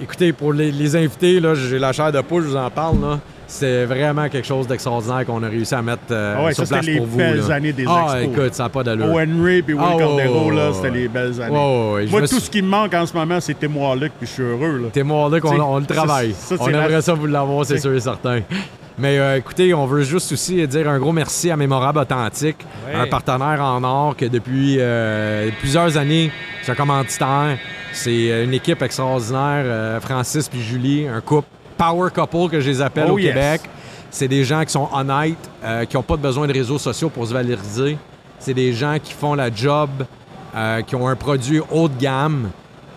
écoutez, 0.00 0.32
pour 0.32 0.52
les, 0.52 0.70
les 0.70 0.96
invités, 0.96 1.40
là, 1.40 1.54
j'ai 1.54 1.78
la 1.78 1.92
chair 1.92 2.12
de 2.12 2.20
poule, 2.20 2.42
je 2.44 2.48
vous 2.48 2.56
en 2.56 2.70
parle. 2.70 3.00
Là. 3.00 3.18
C'est 3.46 3.84
vraiment 3.84 4.28
quelque 4.28 4.46
chose 4.46 4.68
d'extraordinaire 4.68 5.26
qu'on 5.26 5.42
a 5.42 5.48
réussi 5.48 5.74
à 5.74 5.82
mettre 5.82 6.02
euh, 6.12 6.36
Ah 6.38 6.44
ouais, 6.44 6.54
sur 6.54 6.64
ça, 6.66 6.74
place 6.76 6.84
c'était 6.84 6.92
les 6.92 6.98
pour 6.98 7.08
vous. 7.08 7.16
belles 7.18 7.48
là. 7.48 7.54
années 7.56 7.72
des 7.72 7.84
Ah, 7.88 8.18
expos. 8.20 8.38
écoute, 8.38 8.54
ça 8.54 8.62
n'a 8.62 8.68
pas 8.68 8.84
d'allure. 8.84 9.06
Henry 9.06 9.62
puis 9.62 9.74
Will 9.74 9.82
Ah, 9.84 9.96
Cordero, 9.98 10.50
là, 10.52 10.70
c'était 10.72 10.90
les 10.90 11.08
belles 11.08 11.40
années. 11.42 11.56
Ouais, 11.94 12.06
Moi, 12.06 12.20
tout 12.20 12.26
suis- 12.28 12.40
ce 12.42 12.50
qui 12.50 12.62
me 12.62 12.68
manque 12.68 12.94
en 12.94 13.06
ce 13.06 13.14
moment, 13.14 13.40
c'est 13.40 13.54
Tim 13.58 13.74
Warlick, 13.74 14.12
puis 14.18 14.28
je 14.28 14.32
suis 14.34 14.42
heureux. 14.44 14.76
Là. 14.78 14.84
Qu'on 15.40 15.48
T'sais, 15.48 15.60
on 15.60 15.78
le 15.80 15.86
travaille. 15.86 16.32
ça, 16.38 16.54
on 16.60 16.68
aimerait 16.68 16.88
la- 16.90 17.02
ça 17.02 17.14
vous 17.14 17.26
l'avoir, 17.26 17.66
c'est 17.66 17.78
sûr 17.78 17.92
et 17.92 18.00
certain. 18.00 18.40
Mais 18.98 19.18
euh, 19.18 19.38
écoutez, 19.38 19.72
on 19.74 19.86
veut 19.86 20.02
juste 20.02 20.30
aussi 20.32 20.64
dire 20.68 20.88
un 20.88 20.98
gros 20.98 21.12
merci 21.12 21.50
à 21.50 21.56
Mémorable 21.56 21.98
Authentique, 22.00 22.58
Ouais. 22.86 22.94
un 23.00 23.06
partenaire 23.06 23.60
en 23.62 23.82
or 23.82 24.14
que 24.16 24.26
depuis 24.26 24.76
euh, 24.78 25.48
plusieurs 25.58 25.96
années, 25.96 26.30
c'est 26.62 26.72
un 26.72 26.74
commanditaire. 26.76 27.56
C'est 27.92 28.30
euh, 28.30 28.44
une 28.44 28.54
équipe 28.54 28.82
extraordinaire, 28.82 29.62
euh, 29.64 30.00
Francis 30.00 30.48
puis 30.48 30.60
Julie, 30.60 31.06
un 31.08 31.20
couple, 31.20 31.48
power 31.76 32.10
couple 32.14 32.50
que 32.50 32.60
je 32.60 32.68
les 32.70 32.80
appelle 32.82 33.06
Oh, 33.08 33.14
au 33.14 33.18
yes. 33.18 33.28
Québec. 33.34 33.60
C'est 34.10 34.28
des 34.28 34.44
gens 34.44 34.64
qui 34.64 34.72
sont 34.72 34.88
honnêtes, 34.92 35.36
euh, 35.64 35.84
qui 35.84 35.96
n'ont 35.96 36.02
pas 36.02 36.16
besoin 36.16 36.46
de 36.46 36.52
réseaux 36.52 36.78
sociaux 36.78 37.10
pour 37.10 37.26
se 37.26 37.32
valoriser. 37.32 37.96
C'est 38.38 38.54
des 38.54 38.72
gens 38.72 38.96
qui 39.02 39.12
font 39.12 39.34
la 39.34 39.52
job, 39.54 39.90
euh, 40.56 40.82
qui 40.82 40.94
ont 40.96 41.06
un 41.06 41.14
produit 41.16 41.60
haut 41.70 41.88
de 41.88 41.96
gamme, 42.00 42.50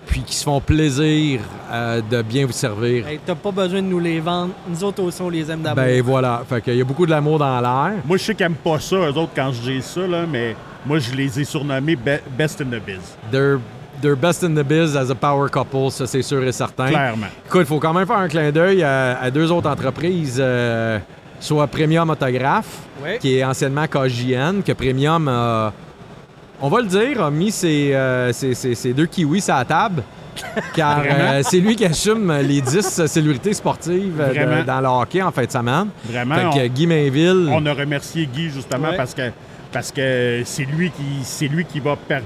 puis 0.07 0.21
qui 0.21 0.35
se 0.35 0.43
font 0.43 0.59
plaisir 0.59 1.39
euh, 1.71 2.01
de 2.09 2.21
bien 2.21 2.45
vous 2.45 2.51
servir. 2.51 3.07
Hey, 3.07 3.19
T'as 3.25 3.35
pas 3.35 3.51
besoin 3.51 3.81
de 3.81 3.87
nous 3.87 3.99
les 3.99 4.19
vendre. 4.19 4.53
Nous 4.67 4.83
autres 4.83 5.03
aussi, 5.03 5.21
on 5.21 5.29
les 5.29 5.49
aime 5.51 5.61
d'abord. 5.61 5.83
Ben 5.83 6.01
voilà, 6.01 6.43
fait 6.49 6.61
qu'il 6.61 6.75
y 6.75 6.81
a 6.81 6.85
beaucoup 6.85 7.05
de 7.05 7.11
l'amour 7.11 7.37
dans 7.39 7.59
l'air. 7.61 7.93
Moi, 8.05 8.17
je 8.17 8.23
sais 8.23 8.35
qu'ils 8.35 8.45
n'aiment 8.45 8.55
pas 8.55 8.79
ça, 8.79 8.95
eux 8.95 9.13
autres, 9.17 9.31
quand 9.35 9.51
je 9.51 9.61
dis 9.71 9.81
ça, 9.81 10.01
là, 10.07 10.25
mais 10.27 10.55
moi, 10.85 10.97
je 10.99 11.11
les 11.13 11.39
ai 11.39 11.43
surnommés 11.43 11.95
Be- 11.95 12.21
Best 12.37 12.59
in 12.61 12.65
the 12.65 12.81
Biz. 12.83 12.99
They're, 13.31 13.59
they're 14.03 14.15
best 14.15 14.43
in 14.43 14.53
the 14.53 14.63
biz 14.63 14.95
as 14.95 15.09
a 15.09 15.15
power 15.15 15.49
couple, 15.49 15.89
ça 15.89 16.05
c'est 16.05 16.21
sûr 16.21 16.43
et 16.43 16.51
certain. 16.51 16.87
Clairement. 16.89 17.25
Écoute, 17.47 17.61
il 17.61 17.65
faut 17.67 17.79
quand 17.79 17.93
même 17.93 18.05
faire 18.05 18.17
un 18.17 18.27
clin 18.27 18.51
d'œil 18.51 18.83
à, 18.83 19.19
à 19.19 19.31
deux 19.31 19.51
autres 19.51 19.69
entreprises, 19.69 20.37
euh, 20.39 20.99
soit 21.39 21.65
Premium 21.67 22.09
Autographe, 22.09 22.77
qui 23.19 23.37
est 23.37 23.43
anciennement 23.43 23.85
KJN, 23.87 24.61
que 24.65 24.73
Premium 24.73 25.27
a, 25.27 25.73
on 26.61 26.69
va 26.69 26.81
le 26.81 26.87
dire, 26.87 27.23
a 27.23 27.31
mis 27.31 27.51
ses, 27.51 27.93
euh, 27.95 28.31
ses- 28.33 28.53
ses- 28.53 28.75
ses 28.75 28.93
deux 28.93 29.05
kiwis 29.07 29.43
à 29.49 29.59
la 29.59 29.65
table. 29.65 30.03
Car 30.75 31.03
euh, 31.05 31.41
c'est 31.43 31.59
lui 31.59 31.75
qui 31.75 31.85
assume 31.85 32.31
les 32.41 32.59
10 32.59 33.05
célébrités 33.05 33.53
sportives 33.53 34.17
de- 34.17 34.63
dans 34.65 34.81
le 34.81 34.87
hockey 34.87 35.21
en 35.21 35.31
fin 35.31 35.45
de 35.45 35.51
semaine. 35.51 35.87
Vraiment, 36.09 36.35
Fait 36.51 36.59
que 36.59 36.65
on- 36.65 36.73
Guy 36.73 36.87
Mainville. 36.87 37.49
On 37.51 37.63
a 37.67 37.73
remercié 37.73 38.25
Guy 38.25 38.49
justement 38.49 38.89
Ouais. 38.89 38.97
parce 38.97 39.13
que 39.13 39.29
parce 39.71 39.91
que 39.91 40.41
c'est 40.45 40.65
lui 40.65 40.89
qui 40.91 41.03
c'est 41.23 41.47
lui 41.47 41.65
qui 41.65 41.79
va 41.79 41.95
per- 41.95 42.23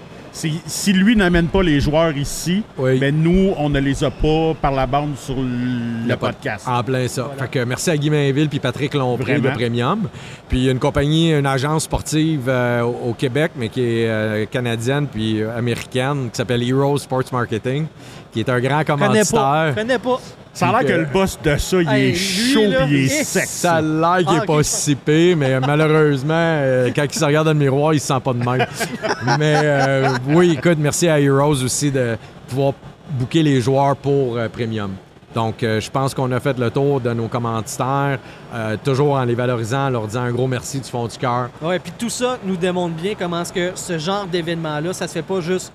si, 0.65 0.93
lui 0.93 1.15
n'amène 1.15 1.47
pas 1.47 1.63
les 1.63 1.79
joueurs 1.79 2.15
ici, 2.15 2.63
Oui. 2.77 2.99
ben 2.99 3.15
nous 3.15 3.53
on 3.57 3.69
ne 3.69 3.79
les 3.79 4.03
a 4.03 4.11
pas 4.11 4.53
par 4.61 4.71
la 4.71 4.85
bande 4.85 5.15
sur 5.17 5.35
le, 5.35 6.07
le 6.07 6.15
pod- 6.15 6.31
podcast. 6.33 6.65
En 6.67 6.83
plein 6.83 7.07
ça. 7.07 7.23
Voilà. 7.23 7.43
Fait 7.43 7.49
que 7.59 7.63
merci 7.65 7.89
à 7.89 7.97
Guy 7.97 8.09
Mainville 8.09 8.49
puis 8.49 8.59
Patrick 8.59 8.93
Lompré 8.93 9.39
de. 9.39 9.49
Premium. 9.49 10.07
Puis 10.49 10.59
il 10.59 10.63
y 10.65 10.69
a 10.69 10.71
une 10.71 10.79
compagnie, 10.79 11.31
une 11.33 11.45
agence 11.45 11.83
sportive 11.85 12.43
euh, 12.47 12.81
au 12.83 13.13
Québec, 13.13 13.51
mais 13.55 13.69
qui 13.69 13.81
est 13.81 14.07
euh, 14.09 14.45
canadienne 14.45 15.07
puis 15.07 15.41
euh, 15.41 15.57
américaine, 15.57 16.29
qui 16.31 16.37
s'appelle 16.37 16.61
Hero 16.63 16.97
Sports 16.97 17.23
Marketing, 17.31 17.85
qui 18.31 18.39
est 18.41 18.49
un 18.49 18.59
grand 18.59 18.83
Connais 18.83 18.85
commanditaire. 18.85 19.31
pas. 19.39 19.71
Connais 19.75 19.99
pas. 19.99 20.19
Ça 20.57 20.69
a 20.69 20.71
l'air 20.71 20.81
que 20.81 20.87
que- 20.87 20.93
le 20.93 21.05
boss 21.05 21.37
de 21.43 21.57
ça, 21.57 21.77
il 21.81 21.87
Hey, 21.89 22.03
est 22.05 22.11
lui, 22.11 22.53
chaud 22.53 22.65
là, 22.71 22.85
il 22.87 22.95
est 22.95 23.03
eh, 23.05 23.23
sec. 23.23 23.45
Ça 23.45 23.75
a 23.75 23.81
l'air 23.81 24.17
qu'il 24.17 24.27
Ah, 24.29 24.35
est 24.37 24.39
ok. 24.39 24.45
pas 24.47 24.63
si 24.63 24.95
pire, 24.95 25.37
mais 25.37 25.59
malheureusement, 25.59 26.33
euh, 26.33 26.89
quand 26.95 27.03
il 27.03 27.13
se 27.19 27.23
regarde 27.25 27.45
dans 27.47 27.53
le 27.53 27.59
miroir, 27.59 27.93
il 27.93 27.99
se 27.99 28.07
sent 28.07 28.19
pas 28.23 28.33
de 28.33 28.39
même. 28.43 28.65
mais 29.39 29.55
euh, 29.63 30.09
oui, 30.29 30.55
écoute, 30.57 30.77
merci 30.79 31.07
à 31.07 31.19
Heroes 31.19 31.63
aussi 31.63 31.91
de 31.91 32.17
pouvoir 32.47 32.73
booker 33.11 33.43
les 33.43 33.61
joueurs 33.61 33.95
pour 33.95 34.37
euh, 34.37 34.49
Premium. 34.49 34.91
Donc, 35.35 35.61
euh, 35.61 35.79
je 35.79 35.91
pense 35.91 36.15
qu'on 36.15 36.31
a 36.31 36.39
fait 36.39 36.57
le 36.57 36.71
tour 36.71 36.99
de 36.99 37.13
nos 37.13 37.27
commanditaires, 37.27 38.17
euh, 38.55 38.75
toujours 38.83 39.11
en 39.15 39.23
les 39.23 39.35
valorisant, 39.35 39.85
en 39.85 39.89
leur 39.91 40.07
disant 40.07 40.21
un 40.21 40.31
gros 40.31 40.47
merci 40.47 40.79
du 40.79 40.89
fond 40.89 41.05
du 41.05 41.17
cœur. 41.17 41.49
Ouais, 41.61 41.77
puis 41.77 41.91
tout 41.95 42.09
ça 42.09 42.39
nous 42.43 42.55
démontre 42.57 42.95
bien 42.95 43.13
comment 43.17 43.41
est-ce 43.41 43.53
que 43.53 43.71
ce 43.75 43.99
genre 43.99 44.25
d'événement-là, 44.25 44.93
ça 44.93 45.07
se 45.07 45.13
fait 45.13 45.21
pas 45.21 45.39
juste 45.41 45.71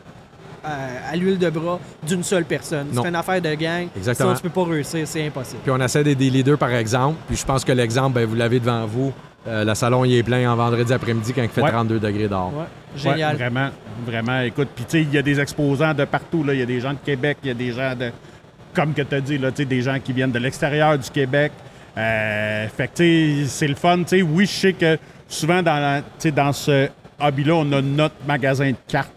euh, 0.64 0.98
à 1.12 1.16
l'huile 1.16 1.38
de 1.38 1.51
bras 1.51 1.79
d'une 2.07 2.22
seule 2.22 2.44
personne. 2.44 2.88
C'est 2.92 3.09
une 3.09 3.14
affaire 3.16 3.40
de 3.40 3.55
gang. 3.55 3.88
Exactement. 3.96 4.31
Ça, 4.31 4.37
tu 4.37 4.42
peux 4.48 4.62
pas 4.64 4.70
réussir, 4.70 5.07
c'est 5.07 5.27
impossible. 5.27 5.61
Puis 5.62 5.70
on 5.72 5.81
essaie 5.81 6.05
d'aider 6.05 6.25
les 6.27 6.31
leaders, 6.38 6.59
par 6.59 6.70
exemple. 6.72 7.16
Puis 7.27 7.37
je 7.37 7.44
pense 7.44 7.64
que 7.64 7.72
l'exemple, 7.72 8.14
ben, 8.14 8.27
vous 8.27 8.35
l'avez 8.37 8.61
devant 8.61 8.87
vous. 8.87 9.12
Euh, 9.48 9.64
le 9.64 9.75
salon, 9.75 10.05
il 10.05 10.14
est 10.14 10.22
plein 10.22 10.51
en 10.53 10.55
vendredi 10.55 10.92
après-midi 10.92 11.33
quand 11.33 11.42
il 11.42 11.48
fait 11.48 11.62
Ouais. 11.62 11.70
32 11.70 11.98
degrés 11.98 12.29
d'or. 12.29 12.53
Ouais, 12.55 12.61
Ouais, 12.62 13.12
génial. 13.12 13.35
vraiment, 13.37 13.70
vraiment. 14.07 14.40
Écoute, 14.42 14.68
puis 14.75 14.85
tu 14.85 14.90
sais, 14.98 15.03
il 15.03 15.12
y 15.12 15.18
a 15.18 15.22
des 15.22 15.40
exposants 15.40 15.94
de 15.94 16.05
partout. 16.05 16.44
là. 16.44 16.55
Il 16.55 16.61
y 16.61 16.62
a 16.62 16.66
des 16.66 16.79
gens 16.81 16.92
de 16.92 16.98
Québec, 17.05 17.38
il 17.42 17.48
y 17.48 17.51
a 17.51 17.55
des 17.55 17.72
gens 17.72 17.94
de. 17.96 18.11
Comme 18.75 18.94
que 18.94 19.03
tu 19.03 19.14
as 19.16 19.20
dit, 19.20 19.38
là, 19.38 19.51
tu 19.51 19.59
sais, 19.59 19.64
des 19.64 19.83
gens 19.83 19.98
qui 20.03 20.12
viennent 20.12 20.31
de 20.31 20.38
l'extérieur 20.38 20.96
du 20.96 21.11
Québec. 21.11 21.51
Euh, 21.98 22.68
fait 22.68 22.88
que, 22.88 22.92
tu 22.94 23.42
sais, 23.42 23.48
c'est 23.48 23.66
le 23.68 23.75
fun. 23.75 23.98
Tu 23.98 24.05
sais, 24.18 24.22
oui, 24.22 24.46
je 24.46 24.51
sais 24.53 24.72
que 24.72 24.96
souvent, 25.29 25.62
dans, 25.62 25.79
la- 25.79 26.01
tu 26.03 26.07
sais, 26.18 26.31
dans 26.31 26.53
ce 26.53 26.88
hobby-là, 27.20 27.55
on 27.57 27.72
a 27.72 27.83
notre 27.83 28.14
magasin 28.27 28.70
de 28.70 28.77
cartes 28.88 29.12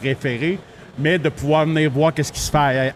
préféré, 0.00 0.58
mais 1.00 1.18
de 1.18 1.28
pouvoir 1.28 1.66
venir 1.66 1.90
voir 1.90 2.12
qu'est-ce 2.14 2.32
qui 2.32 2.40
se 2.40 2.50
fait, 2.50 2.94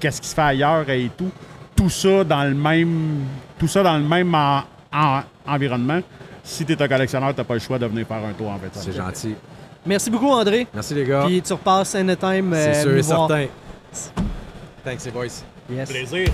qu'est-ce 0.00 0.20
qui 0.20 0.28
se 0.28 0.34
fait 0.34 0.40
ailleurs 0.42 0.88
et 0.90 1.10
tout, 1.16 1.30
tout 1.76 1.88
ça 1.90 2.24
dans 2.24 2.44
le 2.44 2.54
même, 2.54 3.24
tout 3.58 3.68
ça 3.68 3.82
dans 3.82 3.96
le 3.96 4.04
même 4.04 4.34
en- 4.34 4.62
en- 4.92 5.22
environnement. 5.46 6.00
Si 6.42 6.64
tu 6.64 6.72
es 6.72 6.82
un 6.82 6.88
collectionneur, 6.88 7.32
tu 7.34 7.40
n'as 7.40 7.44
pas 7.44 7.54
le 7.54 7.60
choix 7.60 7.78
de 7.78 7.86
venir 7.86 8.06
faire 8.06 8.18
un 8.24 8.32
tour 8.32 8.50
en 8.50 8.58
fait. 8.58 8.68
C'est 8.72 8.92
gentil. 8.92 9.34
Merci 9.86 10.10
beaucoup, 10.10 10.30
André. 10.30 10.66
Merci 10.74 10.94
les 10.94 11.04
gars. 11.04 11.24
Puis 11.26 11.40
tu 11.42 11.52
repasses 11.52 11.94
anytime. 11.94 12.52
euh, 12.52 12.72
C'est 12.72 12.82
sûr 12.82 12.96
et 12.96 13.00
voir. 13.02 13.28
certain. 13.28 13.46
Thanks, 14.84 15.04
les 15.04 15.10
boys. 15.10 15.26
Yes. 15.70 15.88
Plaisir. 15.90 16.28